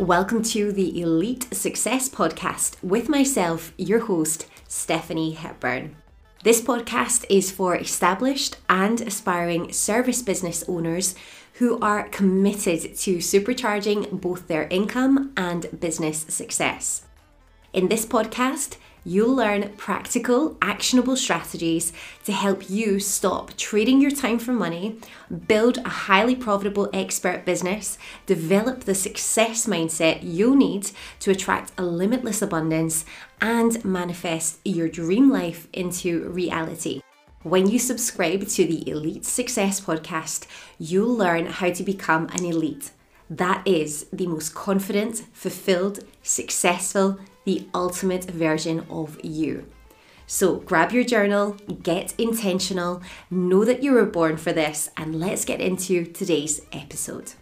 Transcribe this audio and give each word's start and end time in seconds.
Welcome 0.00 0.42
to 0.44 0.72
the 0.72 0.98
Elite 0.98 1.54
Success 1.54 2.08
Podcast 2.08 2.82
with 2.82 3.10
myself, 3.10 3.74
your 3.76 3.98
host, 3.98 4.46
Stephanie 4.66 5.32
Hepburn. 5.32 5.94
This 6.42 6.62
podcast 6.62 7.26
is 7.28 7.50
for 7.50 7.76
established 7.76 8.56
and 8.66 9.02
aspiring 9.02 9.74
service 9.74 10.22
business 10.22 10.64
owners 10.66 11.14
who 11.58 11.78
are 11.80 12.08
committed 12.08 12.96
to 12.96 13.18
supercharging 13.18 14.22
both 14.22 14.48
their 14.48 14.66
income 14.68 15.34
and 15.36 15.78
business 15.78 16.20
success. 16.30 17.02
In 17.74 17.88
this 17.88 18.06
podcast, 18.06 18.78
you'll 19.04 19.34
learn 19.34 19.70
practical, 19.76 20.56
actionable 20.60 21.16
strategies 21.16 21.92
to 22.24 22.32
help 22.32 22.68
you 22.68 23.00
stop 23.00 23.56
trading 23.56 24.00
your 24.00 24.10
time 24.10 24.38
for 24.38 24.52
money, 24.52 24.98
build 25.48 25.78
a 25.78 25.88
highly 25.88 26.34
profitable 26.34 26.90
expert 26.92 27.44
business, 27.44 27.98
develop 28.26 28.80
the 28.84 28.94
success 28.94 29.66
mindset 29.66 30.20
you'll 30.22 30.56
need 30.56 30.90
to 31.18 31.30
attract 31.30 31.72
a 31.78 31.82
limitless 31.82 32.42
abundance, 32.42 33.04
and 33.40 33.84
manifest 33.84 34.58
your 34.64 34.88
dream 34.88 35.30
life 35.30 35.66
into 35.72 36.28
reality. 36.28 37.02
When 37.42 37.68
you 37.68 37.78
subscribe 37.78 38.46
to 38.48 38.66
the 38.66 38.86
Elite 38.90 39.24
Success 39.24 39.80
Podcast, 39.80 40.46
you'll 40.78 41.16
learn 41.16 41.46
how 41.46 41.70
to 41.70 41.82
become 41.82 42.28
an 42.34 42.44
elite. 42.44 42.90
That 43.30 43.66
is 43.66 44.06
the 44.12 44.26
most 44.26 44.54
confident, 44.54 45.24
fulfilled, 45.32 46.00
successful, 46.22 47.18
the 47.44 47.68
ultimate 47.74 48.24
version 48.24 48.86
of 48.90 49.18
you. 49.24 49.66
So 50.26 50.56
grab 50.56 50.92
your 50.92 51.02
journal, 51.02 51.56
get 51.82 52.14
intentional, 52.18 53.02
know 53.30 53.64
that 53.64 53.82
you 53.82 53.92
were 53.92 54.06
born 54.06 54.36
for 54.36 54.52
this, 54.52 54.88
and 54.96 55.18
let's 55.18 55.44
get 55.44 55.60
into 55.60 56.04
today's 56.04 56.60
episode. 56.72 57.32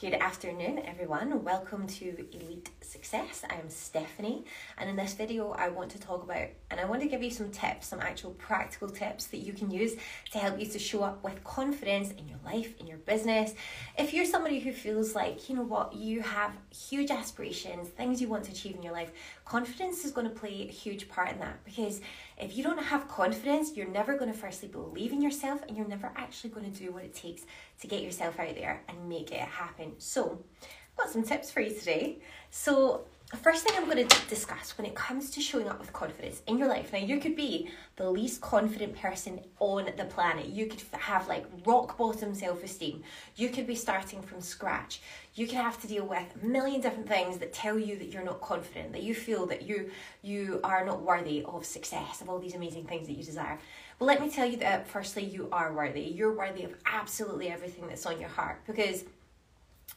Good 0.00 0.14
afternoon, 0.14 0.82
everyone. 0.84 1.42
Welcome 1.42 1.88
to 1.88 2.24
Elite 2.32 2.70
Success. 2.82 3.42
I'm 3.50 3.68
Stephanie, 3.68 4.44
and 4.76 4.88
in 4.88 4.94
this 4.94 5.14
video, 5.14 5.50
I 5.50 5.70
want 5.70 5.90
to 5.90 5.98
talk 5.98 6.22
about 6.22 6.46
and 6.70 6.78
I 6.78 6.84
want 6.84 7.02
to 7.02 7.08
give 7.08 7.20
you 7.20 7.32
some 7.32 7.50
tips, 7.50 7.88
some 7.88 7.98
actual 7.98 8.30
practical 8.34 8.88
tips 8.88 9.26
that 9.26 9.38
you 9.38 9.52
can 9.52 9.72
use 9.72 9.96
to 10.30 10.38
help 10.38 10.60
you 10.60 10.66
to 10.66 10.78
show 10.78 11.02
up 11.02 11.24
with 11.24 11.42
confidence 11.42 12.12
in 12.12 12.28
your 12.28 12.38
life, 12.44 12.78
in 12.78 12.86
your 12.86 12.98
business. 12.98 13.54
If 13.98 14.14
you're 14.14 14.24
somebody 14.24 14.60
who 14.60 14.70
feels 14.70 15.16
like, 15.16 15.48
you 15.48 15.56
know 15.56 15.64
what, 15.64 15.92
you 15.92 16.22
have 16.22 16.52
huge 16.70 17.10
aspirations, 17.10 17.88
things 17.88 18.20
you 18.20 18.28
want 18.28 18.44
to 18.44 18.52
achieve 18.52 18.76
in 18.76 18.84
your 18.84 18.92
life, 18.92 19.10
confidence 19.44 20.04
is 20.04 20.12
going 20.12 20.28
to 20.28 20.32
play 20.32 20.68
a 20.68 20.72
huge 20.72 21.08
part 21.08 21.32
in 21.32 21.40
that 21.40 21.64
because 21.64 22.00
if 22.40 22.56
you 22.56 22.62
don't 22.62 22.82
have 22.82 23.08
confidence, 23.08 23.76
you're 23.76 23.88
never 23.88 24.16
going 24.16 24.32
to 24.32 24.36
firstly 24.36 24.68
believe 24.68 25.12
in 25.12 25.20
yourself 25.20 25.62
and 25.66 25.76
you're 25.76 25.88
never 25.88 26.12
actually 26.16 26.50
going 26.50 26.70
to 26.70 26.78
do 26.78 26.92
what 26.92 27.04
it 27.04 27.14
takes 27.14 27.42
to 27.80 27.86
get 27.86 28.02
yourself 28.02 28.38
out 28.38 28.54
there 28.54 28.82
and 28.88 29.08
make 29.08 29.32
it 29.32 29.40
happen. 29.40 29.92
So, 29.98 30.38
I've 30.62 30.96
got 30.96 31.10
some 31.10 31.22
tips 31.22 31.50
for 31.50 31.60
you 31.60 31.74
today. 31.74 32.18
So, 32.50 33.04
the 33.30 33.36
first 33.36 33.62
thing 33.62 33.76
I'm 33.76 33.84
going 33.84 34.08
to 34.08 34.28
discuss 34.28 34.78
when 34.78 34.86
it 34.86 34.94
comes 34.94 35.28
to 35.32 35.42
showing 35.42 35.68
up 35.68 35.78
with 35.78 35.92
confidence 35.92 36.40
in 36.46 36.56
your 36.56 36.66
life. 36.66 36.94
Now, 36.94 36.98
you 36.98 37.20
could 37.20 37.36
be 37.36 37.68
the 37.96 38.10
least 38.10 38.40
confident 38.40 38.96
person 38.96 39.40
on 39.58 39.90
the 39.98 40.06
planet. 40.06 40.46
You 40.46 40.66
could 40.66 40.82
have 40.92 41.28
like 41.28 41.44
rock 41.66 41.98
bottom 41.98 42.34
self 42.34 42.64
esteem. 42.64 43.02
You 43.36 43.50
could 43.50 43.66
be 43.66 43.74
starting 43.74 44.22
from 44.22 44.40
scratch. 44.40 45.02
You 45.34 45.46
could 45.46 45.56
have 45.56 45.78
to 45.82 45.86
deal 45.86 46.06
with 46.06 46.24
a 46.42 46.46
million 46.46 46.80
different 46.80 47.06
things 47.06 47.36
that 47.38 47.52
tell 47.52 47.78
you 47.78 47.98
that 47.98 48.06
you're 48.06 48.24
not 48.24 48.40
confident, 48.40 48.92
that 48.92 49.02
you 49.02 49.14
feel 49.14 49.44
that 49.46 49.62
you 49.62 49.90
you 50.22 50.60
are 50.64 50.86
not 50.86 51.02
worthy 51.02 51.44
of 51.44 51.66
success, 51.66 52.22
of 52.22 52.30
all 52.30 52.38
these 52.38 52.54
amazing 52.54 52.86
things 52.86 53.08
that 53.08 53.14
you 53.14 53.24
desire. 53.24 53.58
Well, 53.98 54.06
let 54.06 54.22
me 54.22 54.30
tell 54.30 54.46
you 54.46 54.56
that 54.58 54.80
uh, 54.80 54.84
firstly, 54.84 55.24
you 55.24 55.48
are 55.52 55.74
worthy. 55.74 56.00
You're 56.00 56.32
worthy 56.32 56.64
of 56.64 56.74
absolutely 56.86 57.50
everything 57.50 57.88
that's 57.88 58.06
on 58.06 58.18
your 58.18 58.30
heart 58.30 58.62
because 58.66 59.04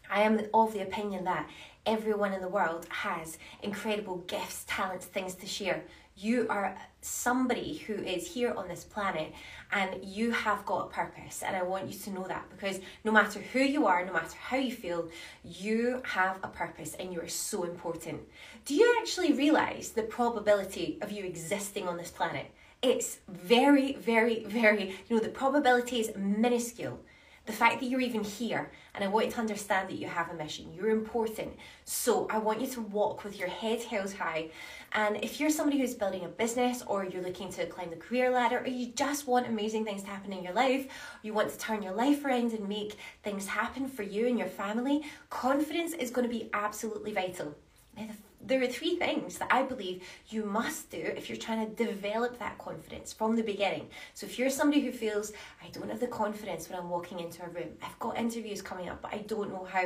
I 0.09 0.23
am 0.23 0.41
of 0.53 0.73
the 0.73 0.81
opinion 0.81 1.23
that 1.25 1.49
everyone 1.85 2.33
in 2.33 2.41
the 2.41 2.47
world 2.47 2.85
has 2.89 3.37
incredible 3.63 4.17
gifts, 4.27 4.65
talents, 4.67 5.05
things 5.05 5.35
to 5.35 5.47
share. 5.47 5.83
You 6.15 6.45
are 6.49 6.77
somebody 7.01 7.77
who 7.77 7.95
is 7.95 8.27
here 8.27 8.53
on 8.53 8.67
this 8.67 8.83
planet 8.83 9.33
and 9.71 10.03
you 10.03 10.31
have 10.31 10.65
got 10.65 10.87
a 10.87 10.89
purpose. 10.89 11.41
And 11.41 11.55
I 11.55 11.63
want 11.63 11.87
you 11.87 11.97
to 11.99 12.09
know 12.11 12.27
that 12.27 12.45
because 12.49 12.79
no 13.03 13.11
matter 13.11 13.39
who 13.39 13.59
you 13.59 13.87
are, 13.87 14.05
no 14.05 14.13
matter 14.13 14.35
how 14.39 14.57
you 14.57 14.71
feel, 14.71 15.09
you 15.43 16.01
have 16.05 16.37
a 16.43 16.47
purpose 16.47 16.95
and 16.99 17.11
you 17.11 17.21
are 17.21 17.27
so 17.27 17.63
important. 17.63 18.21
Do 18.65 18.75
you 18.75 18.97
actually 19.01 19.33
realize 19.33 19.89
the 19.89 20.03
probability 20.03 20.99
of 21.01 21.11
you 21.11 21.23
existing 21.23 21.87
on 21.87 21.97
this 21.97 22.11
planet? 22.11 22.51
It's 22.81 23.19
very, 23.27 23.93
very, 23.95 24.43
very, 24.45 24.95
you 25.07 25.15
know, 25.15 25.21
the 25.21 25.29
probability 25.29 26.01
is 26.01 26.11
minuscule 26.15 26.99
the 27.45 27.53
fact 27.53 27.79
that 27.79 27.87
you're 27.87 28.01
even 28.01 28.23
here 28.23 28.71
and 28.93 29.03
I 29.03 29.07
want 29.07 29.27
you 29.27 29.31
to 29.31 29.39
understand 29.39 29.89
that 29.89 29.97
you 29.97 30.07
have 30.07 30.29
a 30.29 30.33
mission. 30.33 30.73
You're 30.73 30.89
important. 30.89 31.55
So 31.85 32.27
I 32.29 32.37
want 32.37 32.59
you 32.59 32.67
to 32.67 32.81
walk 32.81 33.23
with 33.23 33.39
your 33.39 33.47
head 33.47 33.81
held 33.83 34.13
high. 34.13 34.49
And 34.93 35.17
if 35.23 35.39
you're 35.39 35.49
somebody 35.49 35.79
who's 35.79 35.93
building 35.93 36.25
a 36.25 36.27
business 36.27 36.83
or 36.85 37.05
you're 37.05 37.23
looking 37.23 37.49
to 37.53 37.65
climb 37.67 37.89
the 37.89 37.95
career 37.95 38.29
ladder 38.29 38.59
or 38.59 38.67
you 38.67 38.87
just 38.87 39.27
want 39.27 39.47
amazing 39.47 39.85
things 39.85 40.03
to 40.03 40.09
happen 40.09 40.33
in 40.33 40.43
your 40.43 40.53
life, 40.53 40.87
you 41.21 41.33
want 41.33 41.49
to 41.49 41.57
turn 41.57 41.81
your 41.81 41.93
life 41.93 42.25
around 42.25 42.51
and 42.51 42.67
make 42.67 42.97
things 43.23 43.47
happen 43.47 43.87
for 43.87 44.03
you 44.03 44.27
and 44.27 44.37
your 44.37 44.49
family, 44.49 45.03
confidence 45.29 45.93
is 45.93 46.11
going 46.11 46.27
to 46.27 46.33
be 46.33 46.49
absolutely 46.53 47.13
vital. 47.13 47.55
Now, 47.95 48.07
the 48.07 48.30
there 48.43 48.61
are 48.61 48.67
three 48.67 48.95
things 48.95 49.37
that 49.37 49.53
I 49.53 49.63
believe 49.63 50.03
you 50.29 50.45
must 50.45 50.89
do 50.89 50.97
if 50.97 51.29
you're 51.29 51.37
trying 51.37 51.67
to 51.67 51.85
develop 51.85 52.39
that 52.39 52.57
confidence 52.57 53.13
from 53.13 53.35
the 53.35 53.43
beginning. 53.43 53.87
So, 54.13 54.25
if 54.25 54.39
you're 54.39 54.49
somebody 54.49 54.81
who 54.81 54.91
feels, 54.91 55.31
I 55.63 55.69
don't 55.69 55.89
have 55.89 55.99
the 55.99 56.07
confidence 56.07 56.69
when 56.69 56.79
I'm 56.79 56.89
walking 56.89 57.19
into 57.19 57.43
a 57.43 57.49
room, 57.49 57.69
I've 57.83 57.97
got 57.99 58.17
interviews 58.17 58.61
coming 58.61 58.89
up, 58.89 59.01
but 59.01 59.13
I 59.13 59.19
don't 59.19 59.51
know 59.51 59.67
how 59.69 59.85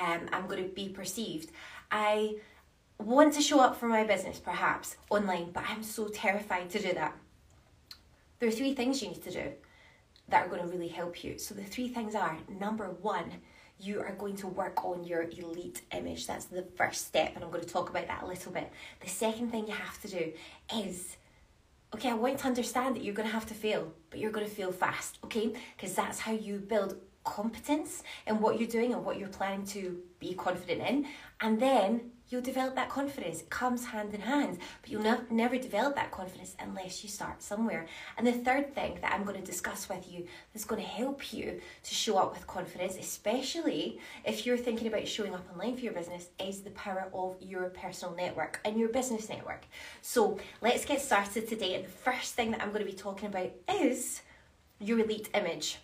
um, 0.00 0.28
I'm 0.32 0.46
going 0.46 0.62
to 0.62 0.68
be 0.68 0.88
perceived, 0.88 1.50
I 1.90 2.36
want 2.98 3.34
to 3.34 3.42
show 3.42 3.60
up 3.60 3.76
for 3.76 3.88
my 3.88 4.04
business 4.04 4.38
perhaps 4.38 4.96
online, 5.10 5.50
but 5.52 5.64
I'm 5.68 5.82
so 5.82 6.08
terrified 6.08 6.70
to 6.70 6.80
do 6.80 6.92
that. 6.94 7.16
There 8.38 8.48
are 8.48 8.52
three 8.52 8.74
things 8.74 9.02
you 9.02 9.08
need 9.08 9.22
to 9.24 9.30
do 9.30 9.52
that 10.28 10.46
are 10.46 10.48
going 10.48 10.62
to 10.62 10.68
really 10.68 10.88
help 10.88 11.22
you. 11.24 11.38
So, 11.38 11.54
the 11.54 11.64
three 11.64 11.88
things 11.88 12.14
are 12.14 12.38
number 12.60 12.86
one, 12.88 13.32
you 13.78 14.00
are 14.00 14.12
going 14.12 14.36
to 14.36 14.46
work 14.46 14.84
on 14.84 15.04
your 15.04 15.22
elite 15.22 15.82
image. 15.92 16.26
That's 16.26 16.46
the 16.46 16.62
first 16.76 17.06
step, 17.06 17.32
and 17.34 17.44
I'm 17.44 17.50
going 17.50 17.64
to 17.64 17.68
talk 17.68 17.90
about 17.90 18.06
that 18.08 18.22
a 18.22 18.26
little 18.26 18.52
bit. 18.52 18.70
The 19.00 19.08
second 19.08 19.50
thing 19.50 19.66
you 19.66 19.74
have 19.74 20.00
to 20.02 20.08
do 20.08 20.32
is 20.74 21.16
okay, 21.94 22.10
I 22.10 22.14
want 22.14 22.34
you 22.34 22.38
to 22.40 22.46
understand 22.46 22.96
that 22.96 23.04
you're 23.04 23.14
going 23.14 23.28
to 23.28 23.32
have 23.32 23.46
to 23.46 23.54
fail, 23.54 23.92
but 24.10 24.18
you're 24.18 24.32
going 24.32 24.46
to 24.46 24.52
fail 24.52 24.72
fast, 24.72 25.18
okay? 25.24 25.54
Because 25.76 25.94
that's 25.94 26.18
how 26.18 26.32
you 26.32 26.58
build 26.58 26.96
competence 27.24 28.02
in 28.26 28.40
what 28.40 28.58
you're 28.58 28.68
doing 28.68 28.92
and 28.92 29.04
what 29.04 29.18
you're 29.18 29.28
planning 29.28 29.64
to 29.66 29.98
be 30.18 30.34
confident 30.34 30.86
in. 30.86 31.06
And 31.40 31.60
then 31.60 32.12
you'll 32.28 32.42
develop 32.42 32.74
that 32.74 32.88
confidence. 32.88 33.40
It 33.40 33.50
comes 33.50 33.84
hand 33.86 34.14
in 34.14 34.20
hand, 34.20 34.58
but 34.82 34.90
you'll 34.90 35.02
ne- 35.02 35.18
never 35.30 35.58
develop 35.58 35.94
that 35.96 36.10
confidence 36.10 36.56
unless 36.58 37.02
you 37.02 37.08
start 37.08 37.42
somewhere. 37.42 37.86
And 38.16 38.26
the 38.26 38.32
third 38.32 38.74
thing 38.74 38.98
that 39.00 39.12
I'm 39.12 39.24
going 39.24 39.40
to 39.40 39.46
discuss 39.46 39.88
with 39.88 40.10
you 40.10 40.26
that's 40.52 40.64
going 40.64 40.80
to 40.80 40.88
help 40.88 41.32
you 41.32 41.60
to 41.84 41.94
show 41.94 42.18
up 42.18 42.32
with 42.34 42.46
confidence, 42.46 42.96
especially 42.96 44.00
if 44.24 44.44
you're 44.44 44.56
thinking 44.56 44.88
about 44.88 45.06
showing 45.06 45.34
up 45.34 45.46
online 45.52 45.76
for 45.76 45.82
your 45.82 45.92
business, 45.92 46.28
is 46.40 46.62
the 46.62 46.70
power 46.70 47.08
of 47.14 47.36
your 47.40 47.70
personal 47.70 48.14
network 48.14 48.60
and 48.64 48.78
your 48.78 48.88
business 48.88 49.28
network. 49.28 49.66
So 50.02 50.38
let's 50.60 50.84
get 50.84 51.00
started 51.00 51.48
today. 51.48 51.74
And 51.74 51.84
the 51.84 51.90
first 51.90 52.34
thing 52.34 52.50
that 52.50 52.62
I'm 52.62 52.70
going 52.72 52.84
to 52.84 52.90
be 52.90 52.96
talking 52.96 53.28
about 53.28 53.50
is 53.72 54.22
your 54.80 54.98
elite 54.98 55.28
image. 55.34 55.78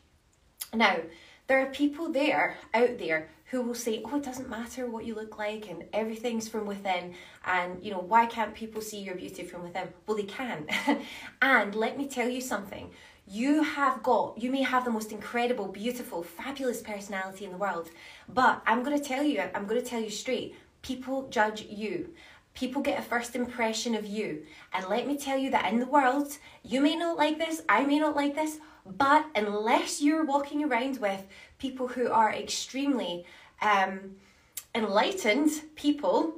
Now, 0.75 0.97
there 1.47 1.61
are 1.61 1.67
people 1.67 2.11
there 2.13 2.57
out 2.73 2.99
there 2.99 3.29
who 3.51 3.61
will 3.63 3.75
say, 3.75 4.03
"Oh, 4.05 4.17
it 4.17 4.23
doesn't 4.23 4.49
matter 4.49 4.87
what 4.87 5.05
you 5.05 5.15
look 5.15 5.39
like, 5.39 5.69
and 5.69 5.85
everything's 5.93 6.49
from 6.49 6.67
within." 6.67 7.15
And 7.45 7.85
you 7.85 7.91
know, 7.91 8.01
why 8.01 8.27
can't 8.27 8.55
people 8.55 8.81
see 8.81 9.01
your 9.01 9.15
beauty 9.15 9.45
from 9.45 9.63
within? 9.63 9.89
Well, 10.07 10.17
they 10.17 10.23
can. 10.25 10.67
and 11.43 11.75
let 11.75 11.99
me 11.99 12.07
tell 12.09 12.29
you 12.29 12.41
something. 12.41 12.91
You 13.27 13.63
have 13.63 14.03
got, 14.03 14.37
you 14.43 14.51
may 14.51 14.63
have 14.63 14.85
the 14.85 14.91
most 14.91 15.13
incredible, 15.13 15.69
beautiful, 15.69 16.23
fabulous 16.23 16.83
personality 16.83 17.45
in 17.45 17.53
the 17.53 17.57
world, 17.57 17.89
but 18.29 18.63
I'm 18.67 18.83
going 18.83 18.99
to 18.99 19.05
tell 19.05 19.23
you, 19.23 19.43
I'm 19.55 19.67
going 19.67 19.81
to 19.81 19.87
tell 19.87 20.01
you 20.01 20.11
straight, 20.11 20.57
people 20.83 21.29
judge 21.29 21.63
you. 21.63 22.11
People 22.55 22.83
get 22.83 22.99
a 22.99 23.03
first 23.03 23.35
impression 23.35 23.95
of 23.95 24.05
you. 24.05 24.43
And 24.75 24.87
let 24.89 25.07
me 25.07 25.17
tell 25.17 25.39
you 25.39 25.51
that 25.53 25.73
in 25.73 25.79
the 25.79 25.87
world, 25.87 26.37
you 26.63 26.81
may 26.81 26.97
not 26.97 27.17
like 27.17 27.39
this, 27.39 27.63
I 27.69 27.85
may 27.87 27.99
not 27.99 28.17
like 28.17 28.35
this, 28.35 28.59
but 28.85 29.27
unless 29.35 30.03
you're 30.03 30.25
walking 30.25 30.65
around 30.65 30.99
with 30.99 31.25
people 31.59 31.89
who 31.89 32.11
are 32.11 32.33
extremely 32.33 33.25
um, 33.61 34.17
enlightened 34.75 35.51
people, 35.77 36.35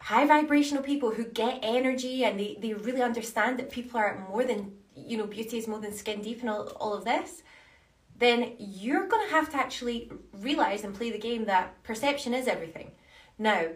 high 0.00 0.26
vibrational 0.26 0.82
people 0.82 1.10
who 1.10 1.24
get 1.24 1.60
energy 1.62 2.24
and 2.24 2.38
they, 2.38 2.58
they 2.60 2.74
really 2.74 3.02
understand 3.02 3.58
that 3.58 3.70
people 3.70 3.98
are 3.98 4.26
more 4.30 4.44
than, 4.44 4.72
you 4.94 5.16
know, 5.16 5.26
beauty 5.26 5.58
is 5.58 5.66
more 5.66 5.80
than 5.80 5.92
skin 5.92 6.20
deep 6.20 6.40
and 6.40 6.50
all, 6.50 6.68
all 6.80 6.92
of 6.92 7.04
this, 7.04 7.42
then 8.18 8.52
you're 8.58 9.06
going 9.06 9.26
to 9.26 9.34
have 9.34 9.50
to 9.50 9.56
actually 9.56 10.10
realize 10.32 10.84
and 10.84 10.94
play 10.94 11.10
the 11.10 11.18
game 11.18 11.44
that 11.44 11.82
perception 11.82 12.34
is 12.34 12.46
everything. 12.46 12.90
Now, 13.38 13.66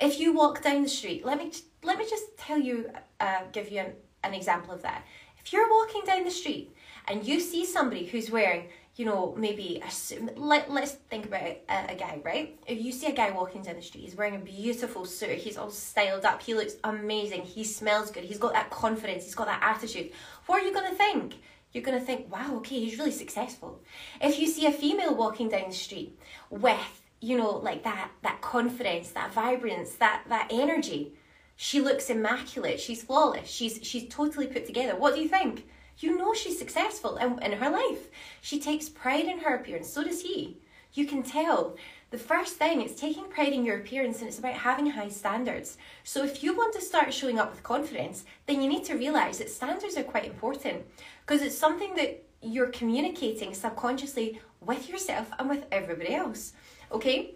if 0.00 0.18
you 0.18 0.32
walk 0.32 0.62
down 0.62 0.82
the 0.82 0.88
street, 0.88 1.24
let 1.24 1.38
me 1.38 1.50
let 1.82 1.98
me 1.98 2.06
just 2.08 2.36
tell 2.38 2.58
you, 2.58 2.90
uh, 3.20 3.42
give 3.52 3.70
you 3.70 3.80
an, 3.80 3.92
an 4.22 4.34
example 4.34 4.72
of 4.72 4.82
that. 4.82 5.04
If 5.38 5.52
you're 5.52 5.70
walking 5.70 6.02
down 6.06 6.24
the 6.24 6.30
street 6.30 6.73
and 7.08 7.26
you 7.26 7.40
see 7.40 7.64
somebody 7.64 8.06
who's 8.06 8.30
wearing 8.30 8.68
you 8.96 9.04
know, 9.04 9.34
maybe 9.36 9.82
assume, 9.84 10.30
let, 10.36 10.70
let's 10.70 10.92
think 10.92 11.26
about 11.26 11.42
a, 11.42 11.58
a 11.68 11.94
guy, 11.96 12.20
right? 12.24 12.56
If 12.66 12.80
you 12.80 12.92
see 12.92 13.06
a 13.06 13.12
guy 13.12 13.30
walking 13.30 13.62
down 13.62 13.74
the 13.74 13.82
street, 13.82 14.02
he's 14.02 14.14
wearing 14.14 14.36
a 14.36 14.38
beautiful 14.38 15.04
suit, 15.04 15.38
he's 15.38 15.56
all 15.56 15.70
styled 15.70 16.24
up, 16.24 16.40
he 16.40 16.54
looks 16.54 16.74
amazing, 16.84 17.42
he 17.42 17.64
smells 17.64 18.12
good, 18.12 18.22
he's 18.22 18.38
got 18.38 18.52
that 18.52 18.70
confidence, 18.70 19.24
he's 19.24 19.34
got 19.34 19.46
that 19.46 19.60
attitude. 19.62 20.12
What 20.46 20.62
are 20.62 20.66
you 20.66 20.72
going 20.72 20.88
to 20.88 20.96
think? 20.96 21.34
You're 21.72 21.82
going 21.82 21.98
to 21.98 22.04
think, 22.04 22.32
wow, 22.32 22.54
okay, 22.58 22.78
he's 22.78 22.96
really 22.96 23.10
successful. 23.10 23.82
If 24.20 24.38
you 24.38 24.46
see 24.46 24.66
a 24.66 24.72
female 24.72 25.16
walking 25.16 25.48
down 25.48 25.70
the 25.70 25.74
street 25.74 26.16
with, 26.48 27.02
you 27.20 27.36
know, 27.36 27.56
like 27.56 27.82
that, 27.82 28.12
that 28.22 28.40
confidence, 28.42 29.10
that 29.10 29.34
vibrance, 29.34 29.94
that, 29.96 30.22
that 30.28 30.48
energy, 30.52 31.14
she 31.56 31.80
looks 31.80 32.10
immaculate, 32.10 32.78
she's 32.78 33.02
flawless, 33.02 33.48
she's, 33.48 33.80
she's 33.82 34.08
totally 34.08 34.46
put 34.46 34.66
together. 34.66 34.94
What 34.94 35.16
do 35.16 35.20
you 35.20 35.28
think? 35.28 35.66
You 35.98 36.16
know 36.18 36.34
she's 36.34 36.58
successful 36.58 37.16
in, 37.16 37.40
in 37.42 37.52
her 37.58 37.70
life. 37.70 38.08
She 38.40 38.60
takes 38.60 38.88
pride 38.88 39.26
in 39.26 39.38
her 39.40 39.54
appearance, 39.54 39.90
so 39.90 40.04
does 40.04 40.22
he. 40.22 40.58
You 40.92 41.06
can 41.06 41.22
tell. 41.22 41.76
The 42.10 42.18
first 42.18 42.54
thing 42.54 42.80
is 42.80 42.94
taking 42.94 43.24
pride 43.24 43.52
in 43.52 43.64
your 43.64 43.78
appearance 43.78 44.20
and 44.20 44.28
it's 44.28 44.38
about 44.38 44.54
having 44.54 44.86
high 44.86 45.08
standards. 45.08 45.76
So 46.04 46.22
if 46.22 46.44
you 46.44 46.56
want 46.56 46.72
to 46.74 46.80
start 46.80 47.12
showing 47.12 47.40
up 47.40 47.50
with 47.50 47.64
confidence, 47.64 48.24
then 48.46 48.62
you 48.62 48.68
need 48.68 48.84
to 48.84 48.94
realize 48.94 49.38
that 49.38 49.50
standards 49.50 49.96
are 49.96 50.04
quite 50.04 50.24
important 50.24 50.84
because 51.26 51.42
it's 51.42 51.58
something 51.58 51.94
that 51.96 52.22
you're 52.40 52.68
communicating 52.68 53.52
subconsciously 53.52 54.40
with 54.60 54.88
yourself 54.88 55.28
and 55.38 55.48
with 55.48 55.64
everybody 55.72 56.14
else. 56.14 56.52
Okay? 56.92 57.34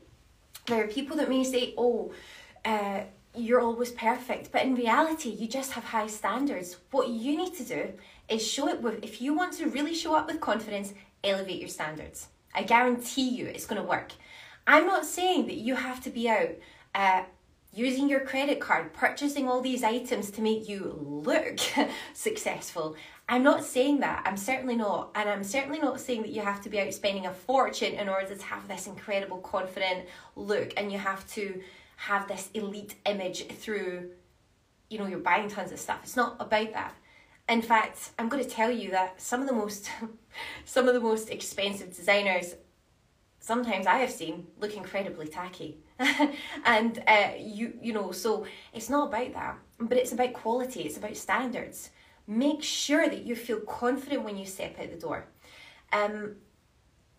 There 0.66 0.84
are 0.84 0.88
people 0.88 1.16
that 1.16 1.28
may 1.28 1.42
say, 1.42 1.74
oh, 1.76 2.12
uh, 2.64 3.00
you're 3.34 3.60
always 3.60 3.90
perfect, 3.92 4.52
but 4.52 4.62
in 4.62 4.74
reality, 4.74 5.30
you 5.30 5.48
just 5.48 5.72
have 5.72 5.84
high 5.84 6.06
standards. 6.06 6.76
What 6.90 7.08
you 7.08 7.36
need 7.36 7.54
to 7.56 7.64
do 7.64 7.92
is 8.28 8.46
show 8.46 8.68
it 8.68 8.82
with, 8.82 9.02
if 9.04 9.20
you 9.20 9.34
want 9.34 9.54
to 9.54 9.68
really 9.68 9.94
show 9.94 10.14
up 10.14 10.26
with 10.26 10.40
confidence, 10.40 10.94
elevate 11.24 11.60
your 11.60 11.68
standards. 11.68 12.28
I 12.54 12.62
guarantee 12.62 13.28
you 13.28 13.46
it's 13.46 13.66
going 13.66 13.80
to 13.80 13.88
work. 13.88 14.12
I'm 14.66 14.86
not 14.86 15.04
saying 15.04 15.46
that 15.46 15.56
you 15.56 15.74
have 15.74 16.02
to 16.04 16.10
be 16.10 16.28
out 16.28 16.50
uh, 16.94 17.22
using 17.72 18.08
your 18.08 18.20
credit 18.20 18.60
card, 18.60 18.92
purchasing 18.92 19.48
all 19.48 19.60
these 19.60 19.84
items 19.84 20.30
to 20.32 20.42
make 20.42 20.68
you 20.68 20.98
look 21.24 21.58
successful. 22.12 22.96
I'm 23.28 23.42
not 23.42 23.64
saying 23.64 24.00
that. 24.00 24.22
I'm 24.24 24.36
certainly 24.36 24.76
not. 24.76 25.10
And 25.14 25.28
I'm 25.28 25.44
certainly 25.44 25.78
not 25.78 26.00
saying 26.00 26.22
that 26.22 26.30
you 26.30 26.40
have 26.40 26.62
to 26.62 26.70
be 26.70 26.80
out 26.80 26.92
spending 26.94 27.26
a 27.26 27.32
fortune 27.32 27.94
in 27.94 28.08
order 28.08 28.34
to 28.34 28.42
have 28.42 28.66
this 28.68 28.86
incredible, 28.86 29.38
confident 29.38 30.06
look 30.34 30.72
and 30.76 30.90
you 30.90 30.98
have 30.98 31.28
to 31.32 31.60
have 31.96 32.26
this 32.26 32.48
elite 32.54 32.94
image 33.06 33.46
through, 33.48 34.10
you 34.88 34.98
know, 34.98 35.06
you're 35.06 35.18
buying 35.18 35.48
tons 35.48 35.72
of 35.72 35.78
stuff. 35.78 36.00
It's 36.04 36.16
not 36.16 36.36
about 36.40 36.72
that. 36.72 36.94
In 37.48 37.62
fact, 37.62 38.10
I'm 38.18 38.28
going 38.28 38.44
to 38.44 38.48
tell 38.48 38.70
you 38.70 38.90
that 38.90 39.20
some 39.20 39.40
of 39.40 39.46
the 39.46 39.54
most 39.54 39.90
some 40.64 40.88
of 40.88 40.94
the 40.94 41.00
most 41.00 41.30
expensive 41.30 41.94
designers 41.96 42.54
sometimes 43.40 43.86
I 43.86 43.98
have 43.98 44.10
seen 44.10 44.46
look 44.60 44.76
incredibly 44.76 45.26
tacky. 45.26 45.78
and 46.64 47.02
uh, 47.06 47.32
you 47.38 47.72
you 47.80 47.92
know, 47.92 48.12
so 48.12 48.46
it's 48.74 48.90
not 48.90 49.08
about 49.08 49.32
that, 49.32 49.58
but 49.78 49.96
it's 49.98 50.12
about 50.12 50.32
quality, 50.32 50.82
it's 50.82 50.96
about 50.96 51.16
standards. 51.16 51.90
Make 52.26 52.62
sure 52.62 53.08
that 53.08 53.24
you 53.24 53.34
feel 53.34 53.60
confident 53.60 54.22
when 54.22 54.36
you 54.36 54.44
step 54.44 54.78
out 54.78 54.90
the 54.90 54.96
door. 54.96 55.26
Um, 55.92 56.36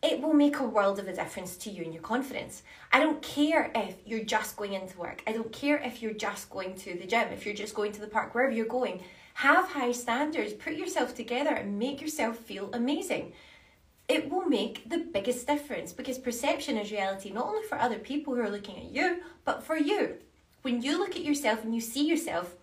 it 0.01 0.21
will 0.21 0.33
make 0.33 0.59
a 0.59 0.63
world 0.63 0.99
of 0.99 1.07
a 1.07 1.13
difference 1.13 1.57
to 1.57 1.69
you 1.69 1.83
and 1.83 1.93
your 1.93 2.03
confidence. 2.03 2.63
I 2.93 2.99
don't 2.99 3.21
care 3.21 3.71
if 3.75 3.95
you're 4.05 4.23
just 4.23 4.55
going 4.55 4.73
into 4.73 4.97
work. 4.97 5.21
I 5.27 5.33
don't 5.33 5.51
care 5.51 5.77
if 5.77 6.01
you're 6.01 6.13
just 6.13 6.49
going 6.49 6.75
to 6.75 6.93
the 6.93 7.05
gym, 7.05 7.27
if 7.33 7.45
you're 7.45 7.55
just 7.55 7.75
going 7.75 7.91
to 7.93 8.01
the 8.01 8.07
park, 8.07 8.33
wherever 8.33 8.53
you're 8.53 8.65
going. 8.65 9.03
Have 9.39 9.69
high 9.69 9.93
standards, 9.93 10.51
put 10.51 10.73
yourself 10.73 11.15
together 11.15 11.51
and 11.51 11.79
make 11.79 12.01
yourself 12.01 12.35
feel 12.35 12.69
amazing. 12.73 13.31
It 14.09 14.29
will 14.29 14.43
make 14.43 14.89
the 14.89 14.97
biggest 14.97 15.47
difference 15.47 15.93
because 15.93 16.17
perception 16.17 16.75
is 16.75 16.91
reality 16.91 17.31
not 17.31 17.47
only 17.47 17.65
for 17.65 17.79
other 17.79 17.99
people 17.99 18.35
who 18.35 18.41
are 18.41 18.49
looking 18.49 18.75
at 18.75 18.91
you, 18.91 19.23
but 19.45 19.63
for 19.63 19.77
you. 19.77 20.15
When 20.63 20.81
you 20.81 20.97
look 20.97 21.15
at 21.15 21.23
yourself 21.23 21.63
and 21.63 21.73
you 21.73 21.79
see 21.79 22.05
yourself, 22.05 22.53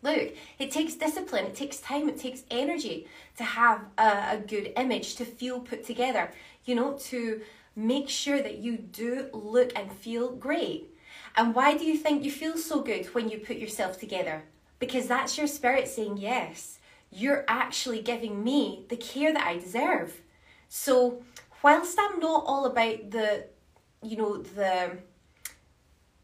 look, 0.00 0.34
it 0.60 0.70
takes 0.70 0.94
discipline, 0.94 1.46
it 1.46 1.56
takes 1.56 1.80
time, 1.80 2.08
it 2.08 2.16
takes 2.16 2.44
energy 2.48 3.08
to 3.36 3.42
have 3.42 3.80
a, 3.98 4.36
a 4.36 4.42
good 4.46 4.72
image, 4.76 5.16
to 5.16 5.24
feel 5.24 5.58
put 5.58 5.84
together, 5.84 6.32
you 6.64 6.76
know, 6.76 6.92
to 7.10 7.40
make 7.74 8.08
sure 8.08 8.40
that 8.40 8.58
you 8.58 8.76
do 8.76 9.30
look 9.32 9.72
and 9.74 9.90
feel 9.90 10.30
great. 10.30 10.96
And 11.34 11.56
why 11.56 11.76
do 11.76 11.84
you 11.84 11.96
think 11.96 12.22
you 12.22 12.30
feel 12.30 12.56
so 12.56 12.82
good 12.82 13.06
when 13.16 13.28
you 13.28 13.38
put 13.38 13.56
yourself 13.56 13.98
together? 13.98 14.44
Because 14.78 15.06
that's 15.06 15.36
your 15.36 15.46
spirit 15.46 15.88
saying, 15.88 16.18
Yes, 16.18 16.78
you're 17.10 17.44
actually 17.48 18.02
giving 18.02 18.42
me 18.44 18.84
the 18.88 18.96
care 18.96 19.32
that 19.32 19.46
I 19.46 19.58
deserve. 19.58 20.20
So, 20.68 21.22
whilst 21.62 21.98
I'm 21.98 22.20
not 22.20 22.44
all 22.46 22.66
about 22.66 23.10
the, 23.10 23.46
you 24.02 24.16
know, 24.16 24.42
the 24.42 24.98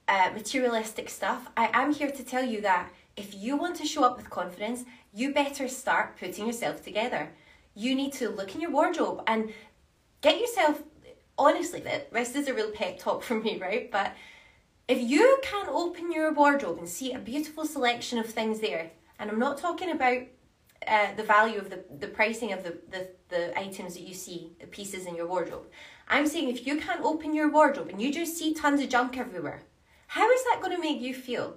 uh, 0.06 0.30
materialistic 0.34 1.08
stuff, 1.08 1.48
I 1.56 1.70
am 1.72 1.92
here 1.92 2.10
to 2.10 2.22
tell 2.22 2.44
you 2.44 2.60
that 2.60 2.90
if 3.16 3.34
you 3.34 3.56
want 3.56 3.76
to 3.76 3.86
show 3.86 4.04
up 4.04 4.16
with 4.16 4.28
confidence, 4.28 4.84
you 5.12 5.32
better 5.32 5.68
start 5.68 6.18
putting 6.18 6.46
yourself 6.46 6.84
together. 6.84 7.30
You 7.74 7.94
need 7.94 8.12
to 8.14 8.28
look 8.28 8.54
in 8.54 8.60
your 8.60 8.70
wardrobe 8.70 9.22
and 9.26 9.52
get 10.20 10.40
yourself, 10.40 10.82
honestly, 11.38 11.80
this 11.80 12.34
is 12.34 12.48
a 12.48 12.54
real 12.54 12.70
pep 12.70 12.98
talk 12.98 13.22
for 13.28 13.40
me, 13.40 13.58
right? 13.58 13.90
But 13.90 14.12
if 14.88 15.00
you 15.00 15.38
can 15.42 15.66
open 15.68 16.12
your 16.12 16.32
wardrobe 16.32 16.78
and 16.78 16.88
see 16.88 17.12
a 17.12 17.18
beautiful 17.18 17.64
selection 17.64 18.18
of 18.18 18.26
things 18.26 18.60
there, 18.60 18.90
and 19.18 19.30
I'm 19.30 19.38
not 19.38 19.58
talking 19.58 19.90
about 19.90 20.22
uh, 20.86 21.14
the 21.16 21.22
value 21.22 21.58
of 21.58 21.70
the, 21.70 21.84
the 21.98 22.08
pricing 22.08 22.52
of 22.52 22.62
the, 22.62 22.78
the, 22.90 23.08
the 23.28 23.58
items 23.58 23.94
that 23.94 24.02
you 24.02 24.14
see, 24.14 24.52
the 24.60 24.66
pieces 24.66 25.06
in 25.06 25.16
your 25.16 25.26
wardrobe. 25.26 25.66
I'm 26.08 26.26
saying 26.26 26.50
if 26.50 26.66
you 26.66 26.78
can't 26.78 27.02
open 27.02 27.34
your 27.34 27.50
wardrobe 27.50 27.88
and 27.88 28.00
you 28.00 28.12
just 28.12 28.36
see 28.36 28.52
tons 28.52 28.82
of 28.82 28.90
junk 28.90 29.16
everywhere, 29.16 29.62
how 30.08 30.30
is 30.30 30.44
that 30.44 30.60
going 30.60 30.76
to 30.76 30.82
make 30.82 31.00
you 31.00 31.14
feel? 31.14 31.56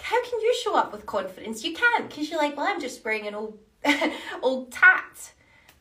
How 0.00 0.22
can 0.22 0.40
you 0.40 0.54
show 0.62 0.76
up 0.76 0.92
with 0.92 1.06
confidence? 1.06 1.64
You 1.64 1.74
can't 1.74 2.08
because 2.08 2.30
you're 2.30 2.40
like, 2.40 2.56
well, 2.56 2.66
I'm 2.66 2.80
just 2.80 3.04
wearing 3.04 3.26
an 3.26 3.34
old 3.34 3.58
old 4.42 4.72
tat. 4.72 5.32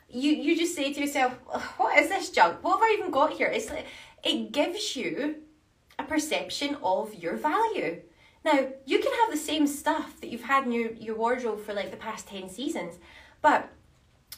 You 0.09 0.31
you 0.31 0.57
just 0.57 0.75
say 0.75 0.91
to 0.91 0.99
yourself, 0.99 1.33
what 1.77 1.97
is 1.99 2.09
this 2.09 2.29
junk? 2.31 2.63
What 2.63 2.79
have 2.79 2.83
I 2.83 2.95
even 2.97 3.11
got 3.11 3.33
here? 3.33 3.47
It's 3.47 3.69
like 3.69 3.85
it 4.23 4.51
gives 4.51 4.95
you 4.95 5.35
perception 6.09 6.75
of 6.83 7.13
your 7.13 7.37
value. 7.37 8.01
Now, 8.43 8.67
you 8.85 8.99
can 8.99 9.13
have 9.21 9.31
the 9.31 9.37
same 9.37 9.67
stuff 9.67 10.19
that 10.19 10.29
you've 10.29 10.43
had 10.43 10.65
in 10.65 10.71
your, 10.71 10.91
your 10.93 11.15
wardrobe 11.15 11.63
for 11.63 11.73
like 11.73 11.91
the 11.91 11.97
past 11.97 12.27
10 12.27 12.49
seasons, 12.49 12.95
but 13.41 13.69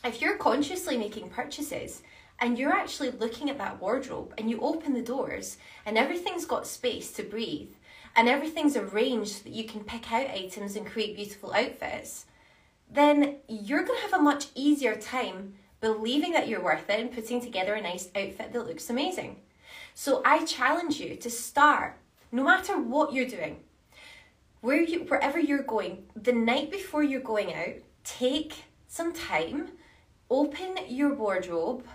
if 0.04 0.22
you're 0.22 0.38
consciously 0.38 0.98
making 0.98 1.30
purchases 1.30 2.02
and 2.40 2.58
you're 2.58 2.74
actually 2.74 3.12
looking 3.12 3.50
at 3.50 3.60
that 3.60 3.80
wardrobe 3.80 4.34
and 4.38 4.50
you 4.50 4.60
open 4.62 4.94
the 4.94 5.02
doors 5.02 5.58
and 5.86 5.98
everything's 5.98 6.46
got 6.46 6.66
space 6.66 7.12
to 7.12 7.24
breathe 7.24 7.72
and 8.16 8.28
everything's 8.28 8.76
arranged 8.76 9.32
so 9.32 9.44
that 9.44 9.54
you 9.54 9.64
can 9.64 9.84
pick 9.84 10.12
out 10.12 10.30
items 10.30 10.76
and 10.76 10.86
create 10.86 11.16
beautiful 11.16 11.54
outfits, 11.54 12.26
then 12.92 13.38
you're 13.48 13.84
going 13.84 13.98
to 14.00 14.08
have 14.08 14.20
a 14.20 14.24
much 14.24 14.48
easier 14.56 14.96
time 14.96 15.54
believing 15.80 16.32
that 16.34 16.48
you're 16.48 16.64
worth 16.64 16.90
it 16.90 17.00
and 17.00 17.12
putting 17.12 17.42
together 17.42 17.76
a 17.76 17.82
nice 17.82 18.10
outfit 18.16 18.52
that 18.52 18.68
looks 18.68 18.90
amazing. 18.90 19.38
So 19.94 20.22
I 20.26 20.46
challenge 20.46 21.00
you 21.00 21.16
to 21.18 21.30
start, 21.30 21.98
no 22.32 22.44
matter 22.44 22.80
what 22.80 23.14
you're 23.14 23.28
doing, 23.28 23.58
where 24.62 24.82
you, 24.82 25.00
wherever 25.06 25.40
you're 25.40 25.64
going, 25.64 26.04
the 26.16 26.32
night 26.32 26.72
before 26.72 27.04
you're 27.04 27.20
going 27.20 27.54
out, 27.54 27.76
take 28.04 28.64
some 28.88 29.14
time, 29.14 29.70
open 30.30 30.78
your 30.88 31.14
wardrobe, 31.14 31.86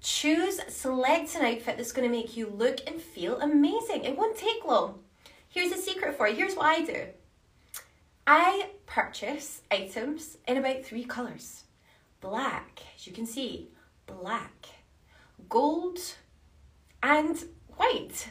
choose, 0.00 0.60
select 0.68 1.34
an 1.34 1.44
outfit 1.44 1.76
that's 1.76 1.92
going 1.92 2.08
to 2.08 2.16
make 2.16 2.36
you 2.36 2.48
look 2.48 2.80
and 2.86 3.00
feel 3.00 3.40
amazing. 3.40 4.04
It 4.04 4.16
won't 4.16 4.36
take 4.36 4.64
long. 4.64 5.00
Here's 5.48 5.72
a 5.72 5.78
secret 5.78 6.16
for 6.16 6.28
you. 6.28 6.36
Here's 6.36 6.54
what 6.54 6.66
I 6.66 6.84
do. 6.84 7.06
I 8.26 8.70
purchase 8.86 9.62
items 9.70 10.38
in 10.48 10.56
about 10.56 10.84
three 10.84 11.04
colours. 11.04 11.64
Black, 12.20 12.80
as 12.96 13.06
you 13.06 13.12
can 13.12 13.26
see, 13.26 13.68
black, 14.06 14.66
gold, 15.48 15.98
and 17.06 17.44
white. 17.76 18.28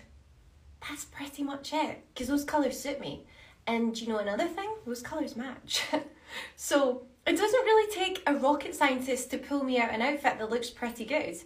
That's 0.82 1.06
pretty 1.06 1.44
much 1.44 1.72
it 1.74 2.04
because 2.14 2.28
those 2.28 2.44
colours 2.44 2.78
suit 2.80 3.00
me. 3.00 3.26
And 3.66 4.00
you 4.00 4.08
know 4.10 4.18
another 4.18 4.48
thing? 4.48 4.70
Those 4.86 5.02
colours 5.02 5.36
match. 5.36 5.84
so 6.58 7.04
it 7.26 7.38
doesn't 7.38 7.66
really 7.66 7.92
take 7.92 8.22
a 8.28 8.36
rocket 8.36 8.76
scientist 8.76 9.32
to 9.32 9.38
pull 9.38 9.64
me 9.64 9.80
out 9.80 9.94
an 9.94 10.02
outfit 10.02 10.38
that 10.38 10.50
looks 10.50 10.70
pretty 10.70 11.06
good. 11.06 11.38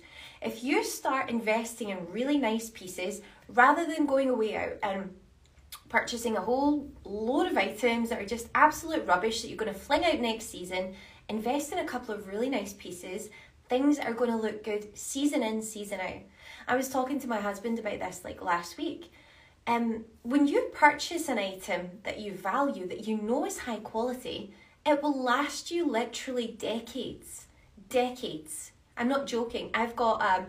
If 0.41 0.63
you 0.63 0.83
start 0.83 1.29
investing 1.29 1.89
in 1.89 2.12
really 2.12 2.38
nice 2.38 2.69
pieces 2.71 3.21
rather 3.48 3.86
than 3.86 4.07
going 4.07 4.29
away 4.29 4.55
out 4.57 4.77
and 4.81 5.13
purchasing 5.88 6.36
a 6.36 6.41
whole 6.41 6.89
load 7.05 7.48
of 7.51 7.57
items 7.57 8.09
that 8.09 8.21
are 8.21 8.25
just 8.25 8.50
absolute 8.55 9.05
rubbish 9.05 9.41
that 9.41 9.50
you're 9.50 9.57
going 9.57 9.71
to 9.71 9.79
fling 9.79 10.03
out 10.03 10.19
next 10.19 10.45
season, 10.45 10.95
invest 11.29 11.71
in 11.71 11.77
a 11.77 11.86
couple 11.86 12.13
of 12.13 12.27
really 12.27 12.50
nice 12.50 12.74
pieces, 12.74 13.29
things 13.69 14.00
are 14.00 14.13
going 14.13 14.31
to 14.31 14.36
look 14.36 14.63
good 14.63 14.98
season 14.98 15.43
in, 15.43 15.62
season 15.62 16.00
out. 16.00 16.21
I 16.69 16.75
was 16.75 16.88
talking 16.88 17.19
to 17.21 17.27
my 17.27 17.39
husband 17.39 17.79
about 17.79 17.99
this 17.99 18.21
like 18.23 18.43
last 18.43 18.77
week. 18.77 19.11
Um, 19.65 20.05
when 20.21 20.47
you 20.47 20.69
purchase 20.71 21.27
an 21.27 21.39
item 21.39 21.89
that 22.03 22.19
you 22.19 22.31
value, 22.33 22.88
that 22.88 23.07
you 23.07 23.17
know 23.17 23.43
is 23.45 23.57
high 23.57 23.79
quality, 23.79 24.53
it 24.85 25.01
will 25.01 25.19
last 25.21 25.71
you 25.71 25.89
literally 25.89 26.55
decades. 26.59 27.47
Decades. 27.89 28.71
I'm 28.95 29.07
not 29.07 29.25
joking. 29.25 29.71
I've 29.73 29.95
got 29.95 30.21
um, 30.21 30.45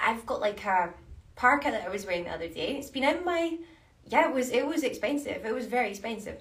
I've 0.00 0.26
got 0.26 0.40
like 0.40 0.64
a 0.64 0.92
parka 1.36 1.70
that 1.70 1.86
I 1.86 1.88
was 1.88 2.04
wearing 2.04 2.24
the 2.24 2.30
other 2.30 2.48
day. 2.48 2.76
It's 2.76 2.90
been 2.90 3.04
in 3.04 3.24
my 3.24 3.56
yeah, 4.06 4.28
it 4.28 4.34
was 4.34 4.50
it 4.50 4.66
was 4.66 4.82
expensive. 4.82 5.46
It 5.46 5.54
was 5.54 5.66
very 5.66 5.88
expensive. 5.90 6.40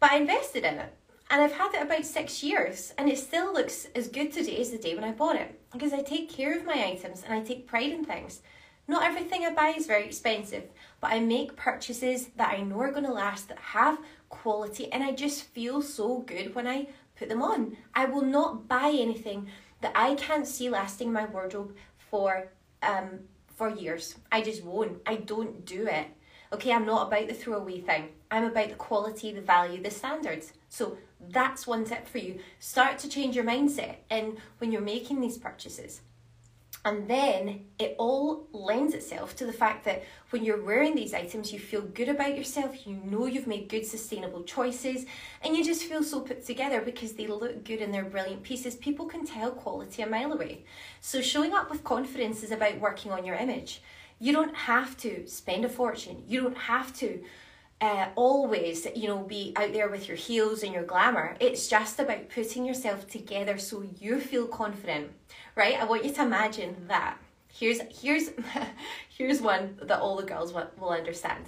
But 0.00 0.10
I 0.10 0.16
invested 0.16 0.64
in 0.64 0.74
it. 0.74 0.92
And 1.28 1.42
I've 1.42 1.52
had 1.52 1.74
it 1.74 1.82
about 1.82 2.04
six 2.04 2.42
years 2.42 2.94
and 2.96 3.08
it 3.08 3.18
still 3.18 3.52
looks 3.52 3.86
as 3.94 4.08
good 4.08 4.32
today 4.32 4.60
as 4.60 4.70
the 4.70 4.78
day 4.78 4.94
when 4.94 5.04
I 5.04 5.12
bought 5.12 5.36
it. 5.36 5.60
Because 5.72 5.92
I 5.92 6.02
take 6.02 6.30
care 6.30 6.56
of 6.56 6.64
my 6.64 6.84
items 6.86 7.24
and 7.24 7.32
I 7.34 7.40
take 7.40 7.66
pride 7.66 7.90
in 7.90 8.04
things. 8.04 8.42
Not 8.88 9.04
everything 9.04 9.44
I 9.44 9.52
buy 9.52 9.74
is 9.76 9.86
very 9.86 10.06
expensive, 10.06 10.64
but 11.00 11.12
I 11.12 11.18
make 11.18 11.56
purchases 11.56 12.28
that 12.36 12.56
I 12.56 12.62
know 12.62 12.80
are 12.80 12.92
going 12.92 13.04
to 13.04 13.12
last, 13.12 13.48
that 13.48 13.58
have 13.58 13.98
quality, 14.28 14.92
and 14.92 15.02
I 15.02 15.12
just 15.12 15.42
feel 15.42 15.82
so 15.82 16.18
good 16.18 16.54
when 16.54 16.68
I 16.68 16.88
put 17.18 17.28
them 17.28 17.42
on. 17.42 17.76
I 17.94 18.04
will 18.04 18.22
not 18.22 18.68
buy 18.68 18.90
anything 18.90 19.48
that 19.80 19.92
I 19.94 20.14
can't 20.14 20.46
see 20.46 20.70
lasting 20.70 21.12
my 21.12 21.26
wardrobe 21.26 21.74
for 22.10 22.48
um 22.82 23.20
for 23.56 23.70
years. 23.70 24.14
I 24.30 24.42
just 24.42 24.62
won't. 24.62 25.00
I 25.06 25.16
don't 25.16 25.64
do 25.64 25.86
it. 25.88 26.06
Okay, 26.52 26.72
I'm 26.72 26.86
not 26.86 27.08
about 27.08 27.26
the 27.26 27.34
throwaway 27.34 27.80
thing. 27.80 28.10
I'm 28.30 28.44
about 28.44 28.68
the 28.68 28.74
quality, 28.74 29.32
the 29.32 29.40
value, 29.40 29.82
the 29.82 29.90
standards. 29.90 30.52
So 30.68 30.98
that's 31.30 31.66
one 31.66 31.84
tip 31.84 32.06
for 32.06 32.18
you. 32.18 32.40
Start 32.58 32.98
to 32.98 33.08
change 33.08 33.36
your 33.36 33.44
mindset 33.44 33.96
and 34.10 34.38
when 34.58 34.72
you're 34.72 34.82
making 34.82 35.20
these 35.20 35.38
purchases. 35.38 36.00
And 36.86 37.08
then 37.10 37.64
it 37.80 37.96
all 37.98 38.46
lends 38.52 38.94
itself 38.94 39.34
to 39.36 39.44
the 39.44 39.52
fact 39.52 39.84
that 39.86 40.04
when 40.30 40.44
you're 40.44 40.64
wearing 40.64 40.94
these 40.94 41.14
items, 41.14 41.52
you 41.52 41.58
feel 41.58 41.80
good 41.80 42.08
about 42.08 42.36
yourself, 42.36 42.86
you 42.86 42.94
know 43.04 43.26
you've 43.26 43.48
made 43.48 43.68
good, 43.68 43.84
sustainable 43.84 44.44
choices, 44.44 45.04
and 45.42 45.56
you 45.56 45.64
just 45.64 45.82
feel 45.82 46.04
so 46.04 46.20
put 46.20 46.46
together 46.46 46.80
because 46.80 47.14
they 47.14 47.26
look 47.26 47.64
good 47.64 47.82
and 47.82 47.92
they're 47.92 48.04
brilliant 48.04 48.44
pieces. 48.44 48.76
People 48.76 49.06
can 49.06 49.26
tell 49.26 49.50
quality 49.50 50.02
a 50.02 50.06
mile 50.06 50.32
away. 50.32 50.64
So, 51.00 51.20
showing 51.20 51.54
up 51.54 51.72
with 51.72 51.82
confidence 51.82 52.44
is 52.44 52.52
about 52.52 52.78
working 52.78 53.10
on 53.10 53.24
your 53.24 53.34
image. 53.34 53.82
You 54.20 54.32
don't 54.32 54.54
have 54.54 54.96
to 54.98 55.26
spend 55.26 55.64
a 55.64 55.68
fortune, 55.68 56.22
you 56.28 56.40
don't 56.40 56.56
have 56.56 56.94
to 56.98 57.20
uh, 57.80 58.08
always, 58.16 58.86
you 58.94 59.06
know, 59.06 59.18
be 59.18 59.52
out 59.56 59.72
there 59.72 59.88
with 59.88 60.08
your 60.08 60.16
heels 60.16 60.62
and 60.62 60.72
your 60.72 60.82
glamour. 60.82 61.36
It's 61.40 61.68
just 61.68 61.98
about 61.98 62.30
putting 62.30 62.64
yourself 62.64 63.06
together 63.08 63.58
so 63.58 63.84
you 64.00 64.18
feel 64.18 64.46
confident, 64.46 65.10
right? 65.54 65.78
I 65.78 65.84
want 65.84 66.04
you 66.04 66.12
to 66.12 66.22
imagine 66.22 66.86
that. 66.88 67.18
Here's 67.52 67.80
here's 68.00 68.30
here's 69.08 69.40
one 69.40 69.78
that 69.82 70.00
all 70.00 70.16
the 70.16 70.22
girls 70.22 70.52
will, 70.52 70.70
will 70.78 70.90
understand. 70.90 71.46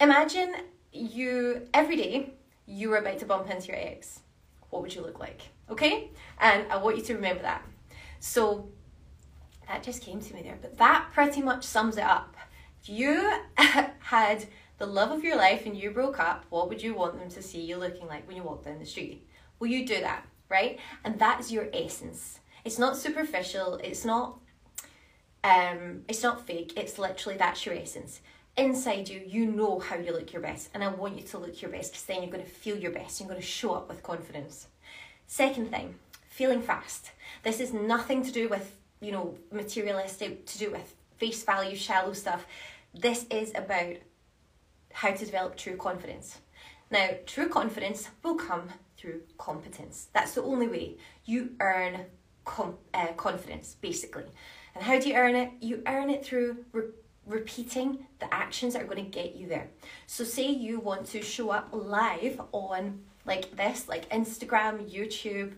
Imagine 0.00 0.54
you 0.92 1.66
every 1.72 1.96
day 1.96 2.32
you 2.66 2.90
were 2.90 2.98
about 2.98 3.18
to 3.18 3.26
bump 3.26 3.50
into 3.50 3.68
your 3.68 3.76
ex. 3.76 4.20
What 4.70 4.82
would 4.82 4.94
you 4.94 5.02
look 5.02 5.18
like? 5.18 5.42
Okay, 5.70 6.10
and 6.38 6.70
I 6.70 6.76
want 6.76 6.96
you 6.96 7.02
to 7.04 7.14
remember 7.14 7.42
that. 7.42 7.64
So 8.18 8.68
that 9.68 9.82
just 9.82 10.02
came 10.02 10.20
to 10.20 10.34
me 10.34 10.42
there, 10.42 10.58
but 10.60 10.76
that 10.78 11.08
pretty 11.12 11.42
much 11.42 11.64
sums 11.64 11.96
it 11.96 12.04
up. 12.04 12.36
If 12.82 12.88
you 12.88 13.38
had 13.98 14.46
the 14.80 14.86
love 14.86 15.12
of 15.12 15.22
your 15.22 15.36
life 15.36 15.66
and 15.66 15.76
you 15.76 15.90
broke 15.90 16.18
up, 16.18 16.46
what 16.48 16.70
would 16.70 16.82
you 16.82 16.94
want 16.94 17.18
them 17.18 17.28
to 17.28 17.42
see 17.42 17.60
you 17.60 17.76
looking 17.76 18.08
like 18.08 18.26
when 18.26 18.34
you 18.36 18.42
walk 18.42 18.64
down 18.64 18.78
the 18.78 18.86
street? 18.86 19.28
Will 19.58 19.68
you 19.68 19.86
do 19.86 20.00
that, 20.00 20.26
right? 20.48 20.80
And 21.04 21.18
that's 21.18 21.52
your 21.52 21.68
essence. 21.74 22.40
It's 22.64 22.78
not 22.78 22.96
superficial, 22.96 23.74
it's 23.84 24.06
not 24.06 24.38
um 25.44 26.02
it's 26.08 26.22
not 26.22 26.46
fake, 26.46 26.72
it's 26.76 26.98
literally 26.98 27.36
that's 27.36 27.66
your 27.66 27.74
essence. 27.74 28.22
Inside 28.56 29.10
you, 29.10 29.22
you 29.24 29.46
know 29.46 29.78
how 29.78 29.96
you 29.96 30.12
look 30.12 30.32
your 30.32 30.42
best, 30.42 30.70
and 30.72 30.82
I 30.82 30.88
want 30.88 31.18
you 31.18 31.24
to 31.24 31.38
look 31.38 31.60
your 31.60 31.70
best 31.70 31.92
because 31.92 32.06
then 32.06 32.22
you're 32.22 32.32
going 32.32 32.44
to 32.44 32.50
feel 32.50 32.76
your 32.76 32.90
best. 32.90 33.20
You're 33.20 33.28
going 33.28 33.40
to 33.40 33.46
show 33.46 33.74
up 33.74 33.88
with 33.88 34.02
confidence. 34.02 34.66
Second 35.26 35.70
thing, 35.70 35.94
feeling 36.28 36.62
fast. 36.62 37.12
This 37.42 37.60
is 37.60 37.72
nothing 37.72 38.22
to 38.22 38.32
do 38.32 38.48
with, 38.48 38.76
you 39.00 39.12
know, 39.12 39.36
materialistic, 39.52 40.46
to 40.46 40.58
do 40.58 40.70
with 40.70 40.96
face 41.18 41.44
value, 41.44 41.76
shallow 41.76 42.14
stuff. 42.14 42.46
This 42.92 43.26
is 43.30 43.52
about 43.54 43.96
how 44.92 45.10
to 45.12 45.24
develop 45.24 45.56
true 45.56 45.76
confidence. 45.76 46.38
Now, 46.90 47.10
true 47.26 47.48
confidence 47.48 48.08
will 48.22 48.34
come 48.34 48.68
through 48.96 49.22
competence. 49.38 50.08
That's 50.12 50.34
the 50.34 50.42
only 50.42 50.68
way 50.68 50.96
you 51.24 51.50
earn 51.60 52.06
com- 52.44 52.78
uh, 52.92 53.12
confidence, 53.16 53.76
basically. 53.80 54.24
And 54.74 54.84
how 54.84 54.98
do 54.98 55.08
you 55.08 55.14
earn 55.14 55.36
it? 55.36 55.52
You 55.60 55.82
earn 55.86 56.10
it 56.10 56.24
through 56.24 56.64
re- 56.72 56.90
repeating 57.26 58.06
the 58.18 58.32
actions 58.34 58.72
that 58.74 58.82
are 58.82 58.86
going 58.86 59.04
to 59.04 59.10
get 59.10 59.36
you 59.36 59.46
there. 59.46 59.70
So, 60.06 60.24
say 60.24 60.48
you 60.48 60.80
want 60.80 61.06
to 61.06 61.22
show 61.22 61.50
up 61.50 61.68
live 61.72 62.40
on 62.52 63.02
like 63.24 63.56
this, 63.56 63.88
like 63.88 64.08
Instagram, 64.10 64.90
YouTube, 64.90 65.52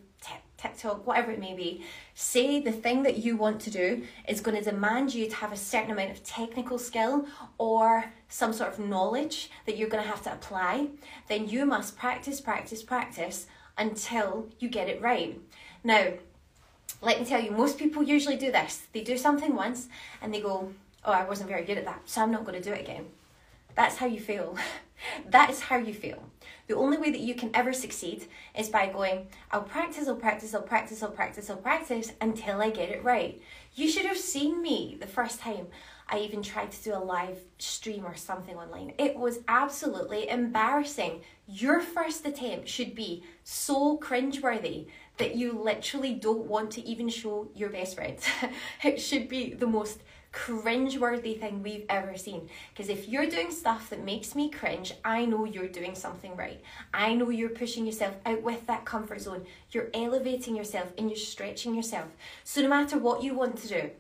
TikTok, 0.62 1.07
whatever 1.07 1.33
it 1.33 1.40
may 1.40 1.54
be, 1.54 1.85
say 2.14 2.61
the 2.61 2.73
thing 2.73 3.02
that 3.02 3.19
you 3.19 3.37
want 3.37 3.61
to 3.62 3.71
do 3.71 4.04
is 4.28 4.40
going 4.40 4.57
to 4.57 4.62
demand 4.62 5.12
you 5.12 5.28
to 5.28 5.37
have 5.37 5.52
a 5.52 5.57
certain 5.57 5.90
amount 5.90 6.12
of 6.12 6.23
technical 6.23 6.78
skill 6.78 7.26
or 7.59 8.04
some 8.28 8.52
sort 8.52 8.73
of 8.73 8.78
knowledge 8.78 9.50
that 9.66 9.76
you're 9.76 9.88
going 9.88 10.02
to 10.02 10.09
have 10.09 10.23
to 10.23 10.33
apply, 10.33 10.88
then 11.28 11.49
you 11.49 11.66
must 11.66 11.97
practice, 11.97 12.40
practice, 12.40 12.83
practice 12.83 13.47
until 13.76 14.47
you 14.59 14.69
get 14.69 14.88
it 14.88 15.02
right. 15.02 15.40
Now, 15.83 16.12
let 17.00 17.19
me 17.19 17.26
tell 17.26 17.42
you, 17.42 17.50
most 17.50 17.78
people 17.78 18.02
usually 18.02 18.37
do 18.37 18.52
this. 18.52 18.87
They 18.92 19.02
do 19.02 19.16
something 19.19 19.57
once 19.57 19.88
and 20.21 20.33
they 20.33 20.40
go, 20.40 20.73
Oh, 21.04 21.11
I 21.11 21.25
wasn't 21.25 21.49
very 21.49 21.64
good 21.64 21.78
at 21.78 21.85
that, 21.85 22.02
so 22.04 22.23
I'm 22.23 22.31
not 22.31 22.45
going 22.45 22.62
to 22.62 22.69
do 22.69 22.73
it 22.73 22.83
again. 22.83 23.07
That's 23.75 23.97
how 23.97 24.07
you 24.07 24.21
feel. 24.21 24.57
that 25.31 25.50
is 25.50 25.59
how 25.59 25.78
you 25.78 25.92
feel. 25.92 26.23
The 26.73 26.79
only 26.79 26.97
way 26.97 27.11
that 27.11 27.21
you 27.21 27.35
can 27.35 27.50
ever 27.52 27.75
succeed 27.75 28.29
is 28.59 28.71
by 28.71 28.87
going, 28.87 29.26
I'll 29.50 29.61
practice, 29.61 30.09
I'll 30.09 30.17
practice, 30.17 30.55
I'll 30.55 30.62
practice, 30.62 31.02
I'll 31.02 31.11
practice, 31.11 31.50
I'll 31.50 31.59
practice 31.59 32.12
until 32.19 32.62
I 32.62 32.71
get 32.71 32.88
it 32.88 33.05
right. 33.05 33.43
You 33.75 33.91
should 33.91 34.07
have 34.07 34.17
seen 34.17 34.62
me 34.62 34.97
the 34.99 35.07
first 35.07 35.38
time 35.38 35.67
I 36.09 36.21
even 36.21 36.43
tried 36.43 36.73
to 36.73 36.83
do 36.83 36.95
a 36.95 36.97
live 36.97 37.38
stream 37.59 38.07
or 38.07 38.14
something 38.14 38.57
online. 38.57 38.95
It 38.97 39.14
was 39.19 39.41
absolutely 39.49 40.31
embarrassing. 40.31 41.21
Your 41.47 41.83
first 41.83 42.25
attempt 42.25 42.71
should 42.71 42.95
be 42.95 43.23
so 43.45 43.99
cringeworthy 43.99 44.87
that 45.19 45.35
you 45.35 45.52
literally 45.52 46.14
don't 46.14 46.47
want 46.47 46.71
to 46.71 46.88
even 46.88 47.11
show 47.11 47.50
your 47.55 47.69
best 47.69 47.97
friend. 47.97 48.17
it 48.83 48.99
should 48.99 49.29
be 49.29 49.52
the 49.52 49.67
most 49.67 50.00
cringe-worthy 50.33 51.35
thing 51.35 51.62
we've 51.62 51.85
ever 51.89 52.17
seen. 52.17 52.49
Because 52.73 52.89
if 52.89 53.09
you're 53.09 53.29
doing 53.29 53.51
stuff 53.51 53.91
that 53.91 54.05
makes 54.05 54.35
me 54.35 54.51
cringe, 54.51 54.95
I 55.05 55.27
know 55.27 55.45
you're 55.45 55.69
doing 55.69 55.95
something 55.95 56.35
right. 56.37 56.61
I 56.93 57.15
know 57.15 57.31
you're 57.31 57.51
pushing 57.51 57.87
yourself 57.87 58.15
out 58.27 58.43
with 58.43 58.67
that 58.67 58.85
comfort 58.85 59.21
zone. 59.21 59.45
You're 59.71 59.91
elevating 59.95 60.57
yourself 60.57 60.93
and 60.99 61.09
you're 61.09 61.17
stretching 61.17 61.75
yourself. 61.75 62.09
So 62.45 62.62
no 62.62 62.69
matter 62.69 62.99
what 62.99 63.23
you 63.23 63.35
want 63.35 63.59
to 63.59 63.69
do, 63.69 63.91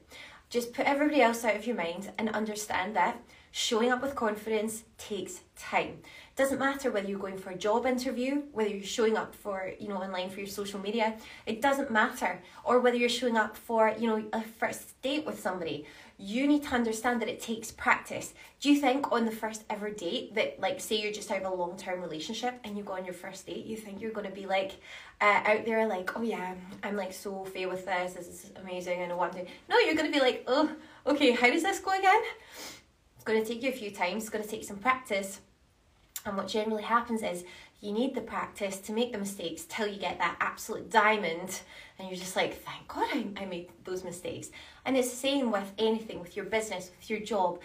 just 0.48 0.72
put 0.72 0.86
everybody 0.86 1.22
else 1.22 1.44
out 1.44 1.56
of 1.56 1.66
your 1.66 1.76
mind 1.76 2.10
and 2.18 2.28
understand 2.30 2.96
that 2.96 3.20
showing 3.52 3.92
up 3.92 4.02
with 4.02 4.14
confidence 4.14 4.82
takes 4.96 5.40
time. 5.56 5.98
Doesn't 6.36 6.58
matter 6.58 6.90
whether 6.90 7.06
you're 7.06 7.18
going 7.18 7.36
for 7.36 7.50
a 7.50 7.56
job 7.56 7.84
interview, 7.84 8.42
whether 8.52 8.70
you're 8.70 8.82
showing 8.82 9.18
up 9.18 9.34
for, 9.34 9.70
you 9.78 9.88
know, 9.88 9.96
online 9.96 10.30
for 10.30 10.38
your 10.38 10.48
social 10.48 10.80
media, 10.80 11.14
it 11.44 11.60
doesn't 11.60 11.90
matter. 11.90 12.40
Or 12.64 12.80
whether 12.80 12.96
you're 12.96 13.10
showing 13.10 13.36
up 13.36 13.54
for, 13.54 13.94
you 13.98 14.08
know, 14.08 14.24
a 14.32 14.40
first 14.42 15.00
date 15.02 15.26
with 15.26 15.38
somebody 15.38 15.86
you 16.22 16.46
need 16.46 16.62
to 16.62 16.72
understand 16.72 17.20
that 17.20 17.28
it 17.28 17.40
takes 17.40 17.72
practice. 17.72 18.32
Do 18.60 18.70
you 18.70 18.80
think 18.80 19.10
on 19.10 19.24
the 19.24 19.32
first 19.32 19.64
ever 19.68 19.90
date 19.90 20.36
that, 20.36 20.60
like, 20.60 20.80
say 20.80 21.02
you're 21.02 21.12
just 21.12 21.28
out 21.32 21.42
of 21.42 21.52
a 21.52 21.54
long 21.54 21.76
term 21.76 22.00
relationship 22.00 22.60
and 22.62 22.76
you 22.76 22.84
go 22.84 22.92
on 22.92 23.04
your 23.04 23.12
first 23.12 23.44
date, 23.44 23.66
you 23.66 23.76
think 23.76 24.00
you're 24.00 24.12
going 24.12 24.28
to 24.28 24.32
be 24.32 24.46
like 24.46 24.76
uh, 25.20 25.42
out 25.44 25.64
there, 25.64 25.84
like, 25.88 26.16
oh 26.16 26.22
yeah, 26.22 26.54
I'm 26.84 26.94
like 26.94 27.12
so 27.12 27.44
fair 27.44 27.68
with 27.68 27.86
this, 27.86 28.12
this 28.12 28.28
is 28.28 28.52
amazing, 28.54 29.02
I 29.02 29.06
know 29.06 29.16
what 29.16 29.30
I'm 29.30 29.34
doing. 29.34 29.48
No, 29.68 29.78
you're 29.78 29.96
going 29.96 30.12
to 30.12 30.16
be 30.16 30.24
like, 30.24 30.44
oh, 30.46 30.70
okay, 31.08 31.32
how 31.32 31.50
does 31.50 31.64
this 31.64 31.80
go 31.80 31.90
again? 31.98 32.22
It's 33.16 33.24
going 33.24 33.42
to 33.42 33.48
take 33.48 33.60
you 33.60 33.70
a 33.70 33.72
few 33.72 33.90
times, 33.90 34.22
it's 34.22 34.30
going 34.30 34.44
to 34.44 34.50
take 34.50 34.62
some 34.62 34.78
practice. 34.78 35.40
And 36.24 36.36
what 36.36 36.46
generally 36.46 36.84
happens 36.84 37.24
is 37.24 37.42
you 37.82 37.92
need 37.92 38.14
the 38.14 38.20
practice 38.20 38.78
to 38.78 38.92
make 38.92 39.12
the 39.12 39.18
mistakes 39.18 39.64
till 39.68 39.88
you 39.88 39.98
get 39.98 40.16
that 40.18 40.36
absolute 40.40 40.88
diamond. 40.88 41.60
And 41.98 42.08
you're 42.08 42.16
just 42.16 42.36
like 42.36 42.62
thank 42.62 42.88
god 42.88 43.08
I, 43.12 43.26
I 43.36 43.44
made 43.44 43.70
those 43.84 44.04
mistakes. 44.04 44.50
And 44.86 44.96
it's 44.96 45.10
the 45.10 45.16
same 45.16 45.50
with 45.50 45.70
anything 45.78 46.20
with 46.20 46.36
your 46.36 46.46
business 46.46 46.90
with 46.96 47.10
your 47.10 47.20
job. 47.20 47.58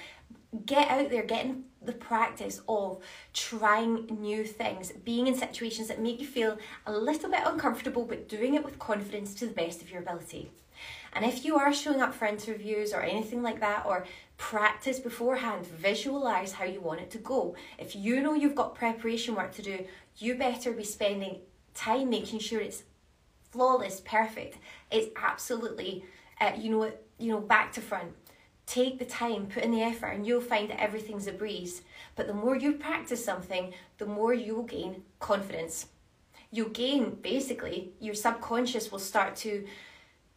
Get 0.65 0.89
out 0.89 1.11
there 1.11 1.23
getting 1.23 1.65
the 1.83 1.93
practice 1.93 2.61
of 2.67 2.99
trying 3.33 4.07
new 4.19 4.43
things 4.43 4.91
being 5.05 5.27
in 5.27 5.35
situations 5.35 5.87
that 5.87 6.01
make 6.01 6.19
you 6.19 6.25
feel 6.25 6.57
a 6.87 6.91
little 6.91 7.29
bit 7.29 7.41
uncomfortable 7.45 8.03
but 8.03 8.27
doing 8.27 8.55
it 8.55 8.65
with 8.65 8.79
confidence 8.79 9.35
to 9.35 9.45
the 9.45 9.53
best 9.53 9.83
of 9.83 9.91
your 9.91 10.01
ability. 10.01 10.49
And 11.13 11.25
if 11.25 11.45
you 11.45 11.57
are 11.57 11.73
showing 11.73 12.01
up 12.01 12.13
for 12.13 12.25
interviews 12.25 12.93
or 12.93 13.01
anything 13.01 13.41
like 13.41 13.59
that, 13.59 13.85
or 13.85 14.05
practice 14.37 14.99
beforehand, 14.99 15.65
visualize 15.65 16.51
how 16.51 16.65
you 16.65 16.79
want 16.79 17.01
it 17.01 17.09
to 17.11 17.17
go. 17.17 17.55
If 17.79 17.95
you 17.95 18.21
know 18.21 18.35
you've 18.35 18.55
got 18.55 18.75
preparation 18.75 19.33
work 19.33 19.51
to 19.55 19.63
do, 19.63 19.85
you 20.17 20.35
better 20.35 20.71
be 20.71 20.83
spending 20.83 21.39
time 21.73 22.09
making 22.09 22.39
sure 22.39 22.59
it's 22.59 22.83
flawless, 23.51 24.01
perfect. 24.01 24.57
It's 24.91 25.09
absolutely, 25.15 26.05
uh, 26.41 26.51
you 26.57 26.71
know, 26.71 26.91
you 27.17 27.31
know, 27.31 27.39
back 27.39 27.71
to 27.73 27.81
front. 27.81 28.13
Take 28.65 28.99
the 28.99 29.05
time, 29.05 29.47
put 29.47 29.63
in 29.63 29.71
the 29.71 29.81
effort, 29.81 30.07
and 30.07 30.27
you'll 30.27 30.41
find 30.41 30.69
that 30.69 30.81
everything's 30.81 31.27
a 31.27 31.31
breeze. 31.31 31.83
But 32.15 32.27
the 32.27 32.33
more 32.33 32.57
you 32.57 32.73
practice 32.73 33.23
something, 33.23 33.73
the 33.97 34.05
more 34.05 34.33
you 34.33 34.55
will 34.55 34.63
gain 34.63 35.03
confidence. 35.19 35.87
You'll 36.51 36.69
gain, 36.69 37.17
basically, 37.21 37.91
your 37.99 38.13
subconscious 38.13 38.91
will 38.91 38.99
start 38.99 39.35
to 39.37 39.65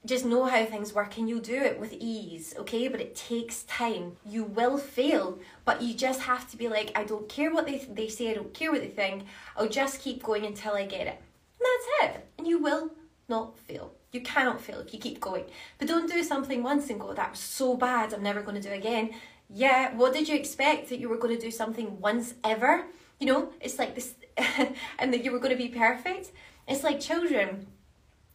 just 0.07 0.25
know 0.25 0.45
how 0.45 0.64
things 0.64 0.95
work 0.95 1.19
and 1.19 1.28
you'll 1.28 1.40
do 1.40 1.57
it 1.57 1.78
with 1.78 1.92
ease, 1.92 2.54
okay? 2.59 2.88
But 2.88 3.00
it 3.00 3.14
takes 3.14 3.64
time. 3.64 4.16
You 4.25 4.45
will 4.45 4.78
fail, 4.78 5.38
but 5.64 5.83
you 5.83 5.92
just 5.95 6.23
have 6.23 6.50
to 6.50 6.57
be 6.57 6.69
like, 6.69 6.97
I 6.97 7.04
don't 7.04 7.28
care 7.28 7.52
what 7.52 7.66
they, 7.66 7.78
they 7.78 8.09
say, 8.09 8.30
I 8.30 8.35
don't 8.35 8.54
care 8.54 8.73
what 8.73 8.80
they 8.80 8.88
think, 8.88 9.25
I'll 9.57 9.69
just 9.69 10.00
keep 10.00 10.23
going 10.23 10.47
until 10.47 10.73
I 10.73 10.87
get 10.87 11.07
it. 11.07 11.21
And 11.59 11.66
that's 11.66 12.14
it. 12.14 12.26
And 12.38 12.47
you 12.47 12.59
will 12.59 12.92
not 13.28 13.59
fail. 13.59 13.92
You 14.12 14.23
cannot 14.23 14.61
fail 14.61 14.80
if 14.80 14.92
you 14.95 14.99
keep 14.99 15.21
going. 15.21 15.45
But 15.78 15.88
don't 15.88 16.11
do 16.11 16.25
something 16.25 16.62
once 16.62 16.88
and 16.88 16.99
go, 16.99 17.12
that 17.12 17.33
was 17.33 17.40
so 17.40 17.76
bad, 17.76 18.14
I'm 18.14 18.23
never 18.23 18.42
going 18.42 18.61
to 18.61 18.66
do 18.66 18.73
it 18.75 18.78
again. 18.78 19.11
Yeah, 19.50 19.95
what 19.95 20.14
did 20.14 20.28
you 20.28 20.35
expect 20.35 20.88
that 20.88 20.99
you 20.99 21.09
were 21.09 21.19
going 21.19 21.37
to 21.37 21.40
do 21.40 21.50
something 21.50 22.00
once 22.00 22.35
ever? 22.42 22.87
You 23.19 23.26
know, 23.26 23.52
it's 23.61 23.78
like 23.78 23.95
this, 23.95 24.14
and 24.99 25.12
that 25.12 25.25
you 25.25 25.30
were 25.30 25.40
going 25.40 25.57
to 25.57 25.62
be 25.62 25.69
perfect. 25.69 26.30
It's 26.66 26.85
like 26.85 27.00
children 27.00 27.66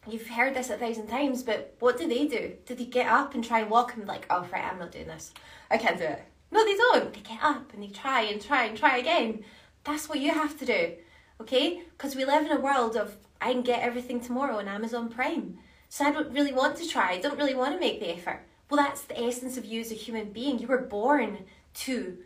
you've 0.08 0.28
heard 0.28 0.54
this 0.54 0.70
a 0.70 0.76
thousand 0.76 1.08
times, 1.08 1.42
but 1.42 1.74
what 1.80 1.98
do 1.98 2.08
they 2.08 2.26
do? 2.26 2.54
Do 2.64 2.74
they 2.74 2.84
get 2.84 3.06
up 3.06 3.34
and 3.34 3.44
try 3.44 3.60
and 3.60 3.70
walk 3.70 3.94
and 3.94 4.04
be 4.04 4.08
like, 4.08 4.26
oh, 4.30 4.46
right, 4.52 4.64
I'm 4.64 4.78
not 4.78 4.92
doing 4.92 5.06
this. 5.06 5.32
I 5.70 5.78
can't 5.78 5.98
do 5.98 6.04
it. 6.04 6.24
No, 6.50 6.64
they 6.64 6.76
don't. 6.76 7.12
They 7.12 7.20
get 7.20 7.42
up 7.42 7.72
and 7.72 7.82
they 7.82 7.88
try 7.88 8.22
and 8.22 8.40
try 8.40 8.64
and 8.64 8.76
try 8.76 8.98
again. 8.98 9.44
That's 9.84 10.08
what 10.08 10.20
you 10.20 10.32
have 10.32 10.58
to 10.58 10.66
do, 10.66 10.92
okay? 11.40 11.82
Because 11.96 12.16
we 12.16 12.24
live 12.24 12.46
in 12.46 12.52
a 12.52 12.60
world 12.60 12.96
of 12.96 13.16
I 13.40 13.52
can 13.52 13.62
get 13.62 13.82
everything 13.82 14.20
tomorrow 14.20 14.58
on 14.58 14.68
Amazon 14.68 15.08
Prime. 15.08 15.58
So 15.88 16.04
I 16.04 16.10
don't 16.10 16.32
really 16.32 16.52
want 16.52 16.76
to 16.76 16.88
try. 16.88 17.12
I 17.12 17.18
don't 17.18 17.38
really 17.38 17.54
want 17.54 17.74
to 17.74 17.80
make 17.80 18.00
the 18.00 18.10
effort. 18.10 18.42
Well, 18.68 18.82
that's 18.82 19.02
the 19.02 19.20
essence 19.20 19.56
of 19.56 19.64
you 19.64 19.80
as 19.80 19.92
a 19.92 19.94
human 19.94 20.32
being. 20.32 20.58
You 20.58 20.66
were 20.66 20.78
born 20.78 21.38
to 21.74 22.18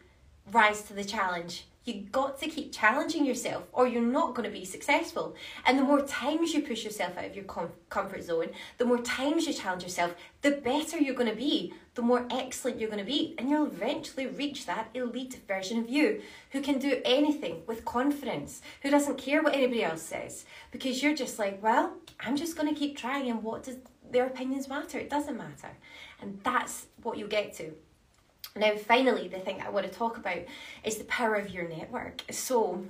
rise 0.53 0.83
to 0.83 0.95
the 0.95 1.05
challenge. 1.05 1.67
You 1.91 2.03
got 2.13 2.39
to 2.41 2.47
keep 2.47 2.73
challenging 2.73 3.27
yourself 3.27 3.65
or 3.73 3.89
you're 3.89 4.01
not 4.01 4.35
going 4.35 4.49
to 4.49 4.57
be 4.57 4.65
successful. 4.65 5.35
And 5.67 5.77
the 5.77 5.83
more 5.83 6.03
times 6.03 6.55
you 6.55 6.63
push 6.63 6.85
yourself 6.85 7.19
out 7.19 7.25
of 7.25 7.35
your 7.35 7.45
com- 7.45 7.73
comfort 7.89 8.23
zone, 8.23 8.51
the 8.79 8.85
more 8.85 8.99
times 8.99 9.47
you 9.47 9.53
challenge 9.53 9.83
yourself, 9.83 10.15
the 10.43 10.53
better 10.53 10.99
you're 10.99 11.15
going 11.15 11.29
to 11.29 11.35
be, 11.37 11.75
the 11.97 12.03
more 12.03 12.27
excellent 12.31 12.79
you're 12.79 12.89
going 12.89 13.05
to 13.05 13.11
be. 13.11 13.35
And 13.39 13.51
you'll 13.51 13.67
eventually 13.67 14.27
reach 14.27 14.67
that 14.67 14.89
elite 14.95 15.41
version 15.49 15.79
of 15.79 15.89
you 15.89 16.23
who 16.53 16.61
can 16.61 16.79
do 16.79 17.01
anything 17.05 17.63
with 17.67 17.85
confidence, 17.85 18.63
who 18.83 18.91
doesn't 18.91 19.19
care 19.19 19.43
what 19.43 19.55
anybody 19.55 19.83
else 19.83 20.03
says. 20.03 20.45
Because 20.71 21.03
you're 21.03 21.17
just 21.17 21.39
like, 21.39 21.61
well, 21.61 21.95
I'm 22.21 22.37
just 22.37 22.57
going 22.57 22.73
to 22.73 22.79
keep 22.79 22.97
trying. 22.97 23.29
And 23.29 23.43
what 23.43 23.65
does 23.65 23.79
their 24.09 24.27
opinions 24.27 24.69
matter? 24.69 24.99
It 24.99 25.11
doesn't 25.11 25.37
matter. 25.37 25.71
And 26.21 26.41
that's 26.45 26.87
what 27.03 27.19
you'll 27.19 27.29
get 27.29 27.53
to. 27.55 27.75
Now, 28.57 28.77
finally, 28.77 29.29
the 29.29 29.39
thing 29.39 29.61
I 29.61 29.71
want 29.71 29.87
to 29.87 29.93
talk 29.93 30.17
about 30.17 30.41
is 30.85 30.99
the 30.99 31.05
power 31.05 31.37
of 31.37 31.51
your 31.51 31.69
network. 31.69 32.23
So, 32.31 32.85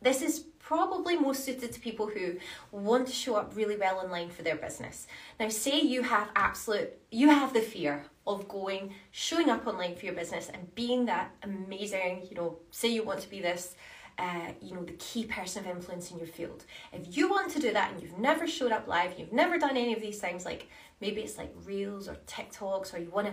this 0.00 0.22
is 0.22 0.46
probably 0.58 1.16
most 1.16 1.44
suited 1.44 1.72
to 1.72 1.80
people 1.80 2.06
who 2.06 2.36
want 2.70 3.06
to 3.06 3.12
show 3.12 3.34
up 3.36 3.54
really 3.54 3.76
well 3.76 3.98
online 3.98 4.30
for 4.30 4.42
their 4.42 4.56
business. 4.56 5.06
Now, 5.38 5.48
say 5.48 5.80
you 5.80 6.02
have 6.02 6.30
absolute, 6.34 6.98
you 7.10 7.28
have 7.28 7.52
the 7.52 7.60
fear 7.60 8.04
of 8.26 8.48
going, 8.48 8.94
showing 9.10 9.50
up 9.50 9.66
online 9.66 9.96
for 9.96 10.06
your 10.06 10.14
business 10.14 10.48
and 10.48 10.74
being 10.74 11.06
that 11.06 11.32
amazing, 11.42 12.26
you 12.30 12.36
know, 12.36 12.58
say 12.70 12.88
you 12.88 13.02
want 13.02 13.20
to 13.20 13.28
be 13.28 13.40
this. 13.40 13.74
Uh, 14.18 14.52
you 14.60 14.74
know, 14.74 14.84
the 14.84 14.92
key 14.92 15.24
person 15.24 15.64
of 15.64 15.70
influence 15.70 16.10
in 16.10 16.18
your 16.18 16.26
field. 16.26 16.66
If 16.92 17.16
you 17.16 17.30
want 17.30 17.50
to 17.52 17.58
do 17.58 17.72
that 17.72 17.92
and 17.92 18.02
you've 18.02 18.18
never 18.18 18.46
showed 18.46 18.70
up 18.70 18.86
live, 18.86 19.18
you've 19.18 19.32
never 19.32 19.58
done 19.58 19.70
any 19.70 19.94
of 19.94 20.02
these 20.02 20.20
things, 20.20 20.44
like 20.44 20.68
maybe 21.00 21.22
it's 21.22 21.38
like 21.38 21.50
Reels 21.64 22.08
or 22.08 22.16
TikToks, 22.26 22.92
or 22.92 22.98
you 22.98 23.08
want 23.08 23.28
to 23.28 23.32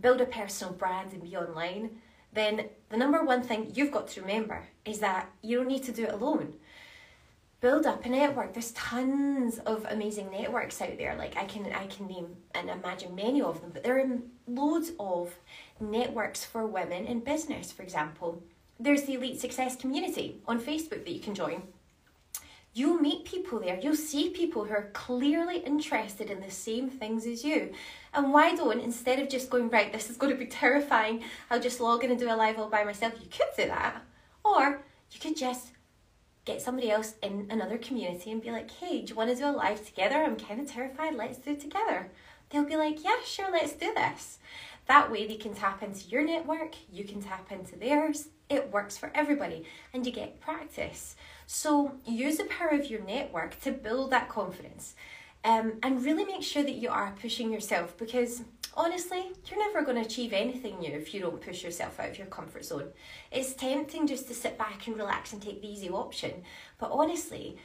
build 0.00 0.20
a 0.20 0.26
personal 0.26 0.72
brand 0.72 1.12
and 1.12 1.22
be 1.22 1.36
online, 1.36 1.90
then 2.32 2.68
the 2.88 2.96
number 2.96 3.22
one 3.24 3.42
thing 3.42 3.72
you've 3.74 3.92
got 3.92 4.08
to 4.08 4.20
remember 4.20 4.66
is 4.84 5.00
that 5.00 5.30
you 5.42 5.58
don't 5.58 5.68
need 5.68 5.84
to 5.84 5.92
do 5.92 6.04
it 6.04 6.12
alone. 6.12 6.54
Build 7.60 7.86
up 7.86 8.04
a 8.04 8.08
network. 8.08 8.54
There's 8.54 8.72
tons 8.72 9.58
of 9.60 9.86
amazing 9.88 10.30
networks 10.30 10.82
out 10.82 10.98
there. 10.98 11.14
Like 11.14 11.36
I 11.36 11.44
can 11.44 11.72
I 11.72 11.86
can 11.86 12.08
name 12.08 12.36
and 12.54 12.68
imagine 12.68 13.14
many 13.14 13.40
of 13.40 13.60
them, 13.60 13.70
but 13.72 13.84
there 13.84 14.00
are 14.00 14.18
loads 14.48 14.92
of 14.98 15.36
networks 15.78 16.44
for 16.44 16.66
women 16.66 17.06
in 17.06 17.20
business, 17.20 17.70
for 17.70 17.82
example. 17.82 18.42
There's 18.80 19.04
the 19.04 19.14
Elite 19.14 19.40
Success 19.40 19.76
community 19.76 20.40
on 20.48 20.60
Facebook 20.60 21.04
that 21.04 21.12
you 21.12 21.20
can 21.20 21.36
join 21.36 21.62
You'll 22.74 22.98
meet 23.00 23.26
people 23.26 23.60
there, 23.60 23.78
you'll 23.78 23.94
see 23.96 24.30
people 24.30 24.64
who 24.64 24.72
are 24.72 24.90
clearly 24.94 25.58
interested 25.58 26.30
in 26.30 26.40
the 26.40 26.50
same 26.50 26.88
things 26.88 27.26
as 27.26 27.44
you. 27.44 27.72
And 28.14 28.32
why 28.32 28.54
don't, 28.56 28.80
instead 28.80 29.18
of 29.18 29.28
just 29.28 29.50
going, 29.50 29.68
right, 29.68 29.92
this 29.92 30.08
is 30.08 30.16
going 30.16 30.32
to 30.32 30.38
be 30.38 30.46
terrifying, 30.62 31.22
I'll 31.50 31.60
just 31.60 31.80
log 31.80 32.02
in 32.02 32.10
and 32.10 32.18
do 32.18 32.32
a 32.32 32.34
live 32.34 32.58
all 32.58 32.70
by 32.70 32.84
myself, 32.84 33.14
you 33.20 33.28
could 33.30 33.48
do 33.56 33.66
that. 33.66 34.02
Or 34.44 34.82
you 35.10 35.20
could 35.20 35.36
just 35.36 35.72
get 36.44 36.62
somebody 36.62 36.90
else 36.90 37.14
in 37.22 37.46
another 37.50 37.78
community 37.78 38.32
and 38.32 38.42
be 38.42 38.50
like, 38.50 38.70
hey, 38.70 39.02
do 39.02 39.10
you 39.10 39.14
want 39.14 39.30
to 39.30 39.36
do 39.36 39.46
a 39.46 39.52
live 39.52 39.84
together? 39.84 40.16
I'm 40.16 40.36
kind 40.36 40.60
of 40.60 40.66
terrified, 40.66 41.14
let's 41.14 41.38
do 41.38 41.50
it 41.50 41.60
together. 41.60 42.10
They'll 42.50 42.64
be 42.64 42.76
like, 42.76 43.04
yeah, 43.04 43.16
sure, 43.24 43.50
let's 43.50 43.72
do 43.74 43.92
this. 43.94 44.38
That 44.88 45.10
way 45.10 45.26
they 45.26 45.36
can 45.36 45.54
tap 45.54 45.82
into 45.82 46.08
your 46.08 46.24
network, 46.24 46.74
you 46.90 47.04
can 47.04 47.22
tap 47.22 47.52
into 47.52 47.76
theirs. 47.76 48.28
It 48.48 48.70
works 48.70 48.98
for 48.98 49.10
everybody 49.14 49.64
and 49.94 50.04
you 50.04 50.12
get 50.12 50.40
practice. 50.40 51.16
So 51.54 51.92
use 52.06 52.38
the 52.38 52.44
power 52.44 52.70
of 52.70 52.86
your 52.86 53.02
network 53.02 53.60
to 53.60 53.72
build 53.72 54.10
that 54.10 54.30
confidence. 54.30 54.94
Um, 55.44 55.74
and 55.82 56.02
really 56.02 56.24
make 56.24 56.42
sure 56.42 56.62
that 56.62 56.76
you 56.76 56.88
are 56.88 57.14
pushing 57.20 57.52
yourself 57.52 57.94
because 57.98 58.42
honestly, 58.74 59.32
you're 59.44 59.58
never 59.58 59.84
going 59.84 60.02
to 60.02 60.08
achieve 60.08 60.32
anything 60.32 60.78
new 60.78 60.92
if 60.92 61.12
you 61.12 61.20
don't 61.20 61.42
push 61.42 61.62
yourself 61.62 62.00
out 62.00 62.08
of 62.08 62.16
your 62.16 62.28
comfort 62.28 62.64
zone. 62.64 62.88
It's 63.30 63.52
tempting 63.52 64.06
just 64.06 64.28
to 64.28 64.34
sit 64.34 64.56
back 64.56 64.86
and 64.86 64.96
relax 64.96 65.34
and 65.34 65.42
take 65.42 65.60
the 65.60 65.68
easy 65.68 65.90
option, 65.90 66.42
but 66.78 66.90
honestly, 66.90 67.58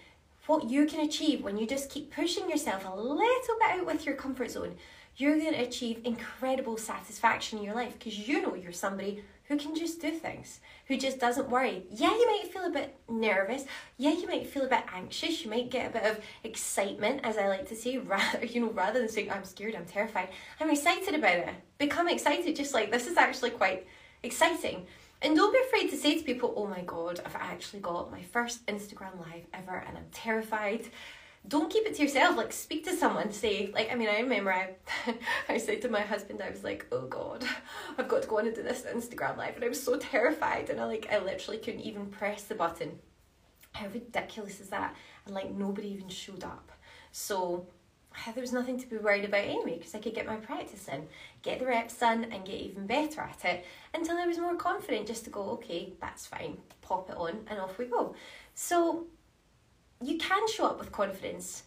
what 0.48 0.70
you 0.70 0.86
can 0.86 1.06
achieve 1.06 1.42
when 1.42 1.58
you 1.58 1.66
just 1.66 1.90
keep 1.90 2.14
pushing 2.14 2.50
yourself 2.50 2.86
a 2.86 2.94
little 2.94 3.56
bit 3.60 3.80
out 3.80 3.86
with 3.86 4.06
your 4.06 4.16
comfort 4.16 4.52
zone, 4.52 4.76
you're 5.18 5.38
going 5.38 5.54
to 5.54 5.60
achieve 5.60 6.00
incredible 6.04 6.78
satisfaction 6.78 7.58
in 7.58 7.66
your 7.66 7.74
life 7.74 7.94
because 7.94 8.28
you 8.28 8.42
know 8.42 8.54
you're 8.54 8.72
somebody 8.72 9.24
who 9.48 9.58
can 9.58 9.76
just 9.76 10.00
do 10.02 10.12
things, 10.12 10.60
who 10.88 10.98
just 10.98 11.20
doesn't 11.20 11.50
worry. 11.50 11.84
Yeah, 11.90 12.12
you 12.12 12.28
might 12.28 12.52
feel 12.52 12.66
a 12.66 12.70
bit 12.70 12.96
nervous. 13.10 13.66
Yeah, 13.98 14.12
you 14.12 14.28
might 14.28 14.46
feel 14.46 14.66
a 14.66 14.70
bit 14.70 14.84
anxious. 14.94 15.44
You 15.44 15.50
might 15.50 15.72
get 15.72 15.90
a 15.90 15.94
bit 15.94 16.04
of 16.04 16.20
excitement, 16.44 17.22
as 17.24 17.38
I 17.38 17.48
like 17.48 17.68
to 17.70 17.76
say, 17.76 17.98
rather 17.98 18.46
you 18.46 18.62
know, 18.62 18.72
rather 18.72 19.00
than 19.00 19.10
saying 19.10 19.32
I'm 19.32 19.46
scared, 19.46 19.76
I'm 19.76 19.86
terrified. 19.86 20.30
I'm 20.60 20.70
excited 20.70 21.16
about 21.16 21.38
it. 21.38 21.50
Become 21.78 22.10
excited, 22.10 22.56
just 22.56 22.74
like 22.74 22.92
this 22.92 23.08
is 23.08 23.18
actually 23.18 23.52
quite 23.52 23.88
exciting. 24.22 24.86
And 25.22 25.36
don't 25.36 25.52
be 25.52 25.60
afraid 25.66 25.90
to 25.90 25.98
say 25.98 26.16
to 26.18 26.24
people, 26.24 26.54
oh 26.56 26.68
my 26.68 26.82
god, 26.82 27.22
I've 27.26 27.36
actually 27.36 27.80
got 27.80 28.12
my 28.12 28.22
first 28.22 28.64
Instagram 28.68 29.18
live 29.18 29.48
ever 29.52 29.84
and 29.88 29.98
I'm 29.98 30.06
terrified 30.12 30.86
don't 31.48 31.72
keep 31.72 31.86
it 31.86 31.96
to 31.96 32.02
yourself. 32.02 32.38
Like 32.38 32.54
speak 32.54 32.86
to 32.86 32.96
someone. 32.96 33.32
Say 33.32 33.72
like 33.74 33.92
I 33.92 33.96
mean 33.96 34.10
I 34.10 34.20
remember 34.20 34.54
I 34.54 34.76
I 35.50 35.58
said 35.58 35.82
to 35.82 35.90
my 35.90 36.02
husband 36.02 36.42
I 36.42 36.50
was 36.50 36.64
like 36.64 36.86
oh 36.92 37.08
god 37.08 37.46
I've 37.98 38.08
got 38.08 38.22
to 38.22 38.28
go 38.28 38.40
on 38.40 38.48
and 38.48 38.56
do 38.56 38.64
this 38.64 38.84
Instagram 38.84 39.38
live 39.38 39.56
and 39.56 39.64
I 39.64 39.70
was 39.70 39.82
so 39.82 39.98
terrified 39.98 40.70
and 40.70 40.80
I 40.80 40.86
like 40.86 41.08
I 41.12 41.20
literally 41.20 41.58
couldn't 41.58 41.82
even 41.82 42.08
press 42.08 42.44
the 42.44 42.56
button. 42.56 43.00
How 43.74 43.88
ridiculous 43.88 44.60
is 44.60 44.70
that? 44.70 44.96
And 45.26 45.36
like 45.36 45.52
nobody 45.52 45.90
even 45.90 46.10
showed 46.10 46.44
up. 46.44 46.72
So 47.12 47.68
there 48.34 48.42
was 48.42 48.54
nothing 48.54 48.80
to 48.80 48.88
be 48.88 48.98
worried 48.98 49.26
about 49.26 49.44
anyway 49.44 49.78
because 49.78 49.96
I 49.96 50.00
could 50.00 50.16
get 50.16 50.26
my 50.26 50.38
practice 50.38 50.88
in, 50.88 51.08
get 51.42 51.60
the 51.60 51.66
reps 51.66 51.98
done, 51.98 52.26
and 52.26 52.46
get 52.46 52.56
even 52.56 52.88
better 52.88 53.22
at 53.22 53.46
it 53.46 53.66
until 53.94 54.18
I 54.18 54.26
was 54.26 54.38
more 54.38 54.56
confident 54.56 55.08
just 55.08 55.24
to 55.26 55.30
go, 55.30 55.42
okay, 55.52 55.94
that's 56.02 56.26
fine, 56.26 56.58
pop 56.82 57.10
it 57.10 57.18
on, 57.18 57.40
and 57.48 57.60
off 57.60 57.78
we 57.78 57.86
go. 57.86 58.16
So 58.56 59.08
you 60.02 60.18
can 60.18 60.48
show 60.48 60.66
up 60.66 60.80
with 60.80 60.92
confidence 60.92 61.64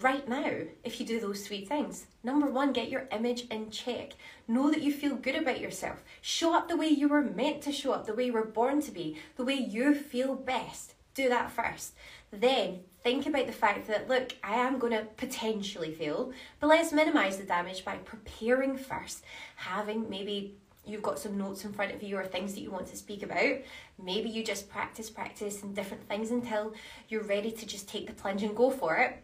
right 0.00 0.26
now 0.28 0.50
if 0.84 0.98
you 0.98 1.06
do 1.06 1.20
those 1.20 1.46
three 1.46 1.64
things. 1.64 2.06
Number 2.22 2.46
one, 2.46 2.72
get 2.72 2.88
your 2.88 3.08
image 3.12 3.46
in 3.50 3.70
check. 3.70 4.12
Know 4.48 4.70
that 4.70 4.82
you 4.82 4.92
feel 4.92 5.16
good 5.16 5.36
about 5.36 5.60
yourself. 5.60 6.02
Show 6.20 6.54
up 6.54 6.68
the 6.68 6.76
way 6.76 6.88
you 6.88 7.08
were 7.08 7.22
meant 7.22 7.62
to 7.62 7.72
show 7.72 7.92
up, 7.92 8.06
the 8.06 8.14
way 8.14 8.26
you 8.26 8.32
were 8.32 8.44
born 8.44 8.80
to 8.82 8.90
be, 8.90 9.18
the 9.36 9.44
way 9.44 9.54
you 9.54 9.94
feel 9.94 10.34
best. 10.34 10.94
Do 11.14 11.28
that 11.28 11.50
first. 11.50 11.94
Then 12.30 12.80
think 13.02 13.26
about 13.26 13.46
the 13.46 13.52
fact 13.52 13.86
that, 13.88 14.08
look, 14.08 14.32
I 14.42 14.54
am 14.54 14.78
going 14.78 14.92
to 14.92 15.06
potentially 15.16 15.92
fail, 15.92 16.32
but 16.60 16.68
let's 16.68 16.92
minimize 16.92 17.36
the 17.36 17.44
damage 17.44 17.84
by 17.84 17.96
preparing 17.96 18.78
first, 18.78 19.22
having 19.56 20.08
maybe 20.08 20.56
you've 20.84 21.02
got 21.02 21.18
some 21.18 21.38
notes 21.38 21.64
in 21.64 21.72
front 21.72 21.94
of 21.94 22.02
you 22.02 22.16
or 22.16 22.24
things 22.24 22.54
that 22.54 22.60
you 22.60 22.70
want 22.70 22.86
to 22.88 22.96
speak 22.96 23.22
about. 23.22 23.58
Maybe 24.02 24.28
you 24.28 24.42
just 24.42 24.68
practice, 24.68 25.10
practice 25.10 25.62
and 25.62 25.74
different 25.74 26.08
things 26.08 26.30
until 26.30 26.74
you're 27.08 27.22
ready 27.22 27.52
to 27.52 27.66
just 27.66 27.88
take 27.88 28.06
the 28.06 28.12
plunge 28.12 28.42
and 28.42 28.56
go 28.56 28.70
for 28.70 28.96
it. 28.96 29.22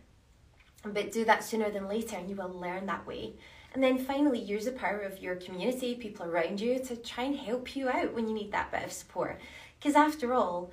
But 0.85 1.13
do 1.13 1.25
that 1.25 1.43
sooner 1.43 1.71
than 1.71 1.89
later 1.89 2.17
and 2.17 2.31
you 2.31 2.37
will 2.37 2.53
learn 2.53 2.87
that 2.87 3.07
way. 3.07 3.35
And 3.75 3.83
then 3.83 3.99
finally, 3.99 4.41
use 4.41 4.65
the 4.65 4.73
power 4.73 5.01
of 5.01 5.21
your 5.21 5.37
community, 5.37 5.95
people 5.95 6.27
around 6.27 6.61
you, 6.61 6.79
to 6.79 6.97
try 6.97 7.25
and 7.25 7.37
help 7.37 7.77
you 7.77 7.89
out 7.89 8.15
when 8.15 8.27
you 8.27 8.35
need 8.35 8.53
that 8.53 8.71
bit 8.71 8.85
of 8.85 8.93
support. 8.93 9.39
Because 9.79 9.95
after 9.95 10.33
all, 10.33 10.71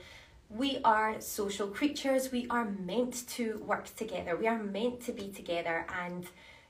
we 0.49 0.79
are 0.85 1.19
social 1.19 1.67
creatures, 1.67 2.31
we 2.31 2.47
are 2.49 2.65
meant 2.65 3.27
to 3.29 3.57
work 3.65 3.93
together, 3.95 4.37
we 4.37 4.47
are 4.47 4.61
meant 4.63 5.01
to 5.01 5.11
be 5.11 5.29
together 5.29 5.85
and 6.03 6.27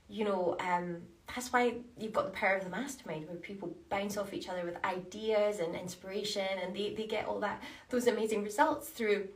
you 0.08 0.24
know, 0.24 0.56
um, 0.60 1.02
that's 1.34 1.52
why 1.52 1.74
you've 1.98 2.14
got 2.14 2.26
the 2.26 2.38
power 2.38 2.56
of 2.56 2.64
the 2.64 2.70
mastermind 2.70 3.28
where 3.28 3.38
people 3.38 3.76
bounce 3.90 4.18
off 4.18 4.34
each 4.34 4.48
other 4.48 4.64
with 4.64 4.78
ideas 4.86 5.60
and 5.60 5.76
inspiration 5.76 6.48
and 6.62 6.76
they, 6.76 6.94
they 6.94 7.08
get 7.08 7.26
all 7.26 7.40
that 7.40 7.62
those 7.90 8.08
amazing 8.08 8.44
results 8.44 8.90
through 8.90 9.28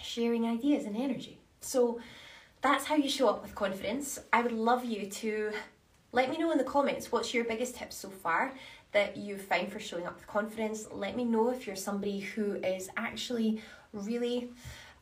sharing 0.00 0.46
ideas 0.46 0.84
and 0.84 0.96
energy. 0.96 1.38
So 1.60 2.00
that's 2.60 2.84
how 2.84 2.96
you 2.96 3.08
show 3.08 3.28
up 3.28 3.42
with 3.42 3.54
confidence. 3.54 4.18
I 4.32 4.42
would 4.42 4.52
love 4.52 4.84
you 4.84 5.06
to 5.06 5.52
let 6.12 6.30
me 6.30 6.38
know 6.38 6.50
in 6.52 6.58
the 6.58 6.64
comments 6.64 7.12
what's 7.12 7.34
your 7.34 7.44
biggest 7.44 7.76
tip 7.76 7.92
so 7.92 8.08
far 8.10 8.52
that 8.92 9.16
you've 9.16 9.42
found 9.42 9.70
for 9.70 9.80
showing 9.80 10.06
up 10.06 10.14
with 10.14 10.26
confidence. 10.26 10.88
Let 10.90 11.16
me 11.16 11.24
know 11.24 11.50
if 11.50 11.66
you're 11.66 11.76
somebody 11.76 12.20
who 12.20 12.54
is 12.56 12.88
actually 12.96 13.62
really 13.92 14.50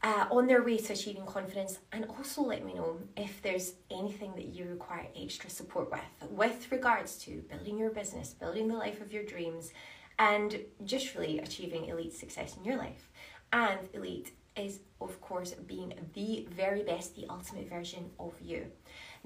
uh, 0.03 0.27
on 0.31 0.47
their 0.47 0.63
way 0.63 0.79
to 0.79 0.93
achieving 0.93 1.27
confidence, 1.27 1.79
and 1.93 2.07
also 2.07 2.43
let 2.43 2.65
me 2.65 2.75
know 2.75 2.99
if 3.17 3.43
there's 3.43 3.75
anything 3.91 4.33
that 4.35 4.47
you 4.47 4.67
require 4.67 5.07
extra 5.21 5.51
support 5.51 5.91
with, 5.91 6.31
with 6.31 6.71
regards 6.71 7.17
to 7.19 7.43
building 7.49 7.79
your 7.79 7.91
business, 7.91 8.35
building 8.35 8.69
the 8.69 8.77
life 8.77 9.01
of 9.01 9.13
your 9.13 9.25
dreams, 9.25 9.73
and 10.19 10.61
just 10.85 11.15
really 11.15 11.39
achieving 11.39 11.87
elite 11.87 12.15
success 12.15 12.57
in 12.57 12.65
your 12.65 12.77
life. 12.77 13.11
And 13.53 13.79
elite 13.93 14.33
is, 14.57 14.81
of 15.01 15.21
course, 15.21 15.53
being 15.53 15.93
the 16.15 16.47
very 16.51 16.83
best, 16.83 17.15
the 17.15 17.27
ultimate 17.29 17.69
version 17.69 18.11
of 18.19 18.35
you. 18.41 18.67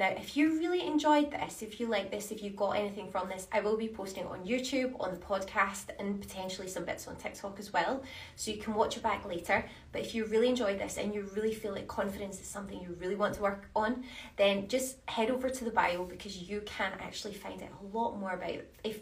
Now, 0.01 0.09
if 0.09 0.35
you 0.35 0.59
really 0.59 0.87
enjoyed 0.87 1.31
this, 1.31 1.61
if 1.61 1.79
you 1.79 1.87
like 1.87 2.11
this, 2.11 2.31
if 2.31 2.43
you 2.43 2.49
got 2.49 2.71
anything 2.71 3.11
from 3.11 3.29
this, 3.29 3.47
I 3.53 3.61
will 3.61 3.77
be 3.77 3.87
posting 3.87 4.25
it 4.25 4.31
on 4.31 4.47
YouTube, 4.47 4.99
on 4.99 5.11
the 5.11 5.19
podcast, 5.19 5.91
and 5.99 6.19
potentially 6.19 6.69
some 6.69 6.87
bits 6.87 7.07
on 7.07 7.17
TikTok 7.17 7.59
as 7.59 7.71
well. 7.71 8.03
So 8.35 8.51
you 8.51 8.57
can 8.57 8.73
watch 8.73 8.97
it 8.97 9.03
back 9.03 9.27
later. 9.27 9.63
But 9.93 10.01
if 10.01 10.15
you 10.15 10.25
really 10.25 10.49
enjoyed 10.49 10.79
this 10.79 10.97
and 10.97 11.13
you 11.13 11.29
really 11.37 11.53
feel 11.53 11.73
like 11.73 11.87
confidence 11.87 12.41
is 12.41 12.47
something 12.47 12.81
you 12.81 12.97
really 12.99 13.15
want 13.15 13.35
to 13.35 13.43
work 13.43 13.69
on, 13.77 14.05
then 14.39 14.69
just 14.69 14.97
head 15.05 15.31
over 15.31 15.51
to 15.51 15.65
the 15.67 15.71
bio 15.71 16.05
because 16.05 16.35
you 16.35 16.63
can 16.63 16.93
actually 16.99 17.35
find 17.35 17.63
out 17.63 17.69
a 17.83 17.95
lot 17.95 18.19
more 18.19 18.31
about 18.31 18.61
if 18.83 19.01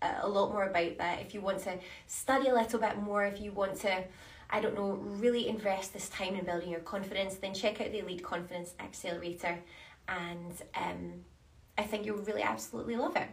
uh, 0.00 0.20
a 0.22 0.28
lot 0.28 0.52
more 0.52 0.64
about 0.64 0.96
that. 0.96 1.20
If 1.20 1.34
you 1.34 1.42
want 1.42 1.58
to 1.64 1.78
study 2.06 2.48
a 2.48 2.54
little 2.54 2.80
bit 2.80 2.96
more, 2.96 3.26
if 3.26 3.42
you 3.42 3.52
want 3.52 3.78
to 3.80 4.04
I 4.52 4.60
don't 4.60 4.74
know, 4.74 4.98
really 5.00 5.46
invest 5.46 5.92
this 5.92 6.08
time 6.08 6.34
in 6.34 6.44
building 6.44 6.70
your 6.70 6.80
confidence, 6.80 7.36
then 7.36 7.54
check 7.54 7.80
out 7.80 7.92
the 7.92 8.00
Elite 8.00 8.24
Confidence 8.24 8.74
Accelerator 8.80 9.60
and 10.10 10.52
um, 10.74 11.12
I 11.78 11.82
think 11.84 12.04
you'll 12.04 12.18
really 12.18 12.42
absolutely 12.42 12.96
love 12.96 13.16
it. 13.16 13.28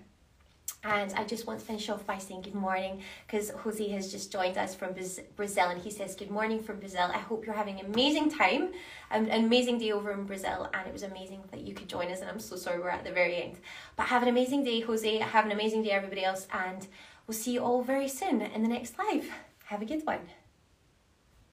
And 0.84 1.12
I 1.14 1.24
just 1.24 1.48
want 1.48 1.60
to 1.60 1.66
finish 1.66 1.90
off 1.90 2.06
by 2.06 2.18
saying 2.18 2.44
good 2.44 2.56
morning 2.56 3.02
because 3.26 3.50
Jose 3.50 3.90
has 3.90 4.12
just 4.12 4.32
joined 4.32 4.58
us 4.58 4.76
from 4.76 4.94
Brazil 5.36 5.70
and 5.70 5.82
he 5.82 5.90
says, 5.90 6.16
Good 6.16 6.30
morning 6.30 6.62
from 6.62 6.80
Brazil. 6.80 7.10
I 7.14 7.18
hope 7.18 7.46
you're 7.46 7.56
having 7.56 7.80
an 7.80 7.88
amazing 7.88 8.30
time, 8.30 8.70
an 9.12 9.30
amazing 9.32 9.80
day 9.80 9.92
over 9.92 10.12
in 10.12 10.26
Brazil. 10.26 10.70
And 10.74 10.88
it 10.88 10.94
was 10.94 11.04
amazing 11.04 11.42
that 11.52 11.62
you 11.62 11.74
could 11.74 11.90
join 11.90 12.12
us. 12.12 12.22
And 12.22 12.30
I'm 12.30 12.40
so 12.40 12.56
sorry 12.56 12.80
we're 12.80 12.90
at 12.90 13.04
the 13.04 13.12
very 13.12 13.42
end. 13.42 13.58
But 13.96 14.08
have 14.08 14.22
an 14.22 14.30
amazing 14.30 14.64
day, 14.64 14.80
Jose. 14.82 15.18
Have 15.18 15.46
an 15.46 15.52
amazing 15.52 15.84
day, 15.84 15.92
everybody 15.92 16.24
else. 16.24 16.48
And 16.54 16.88
we'll 17.26 17.36
see 17.36 17.54
you 17.54 17.64
all 17.64 17.82
very 17.82 18.08
soon 18.08 18.42
in 18.42 18.62
the 18.62 18.70
next 18.70 18.98
live. 19.00 19.30
Have 19.66 19.82
a 19.82 19.86
good 19.86 20.06
one. 20.06 20.22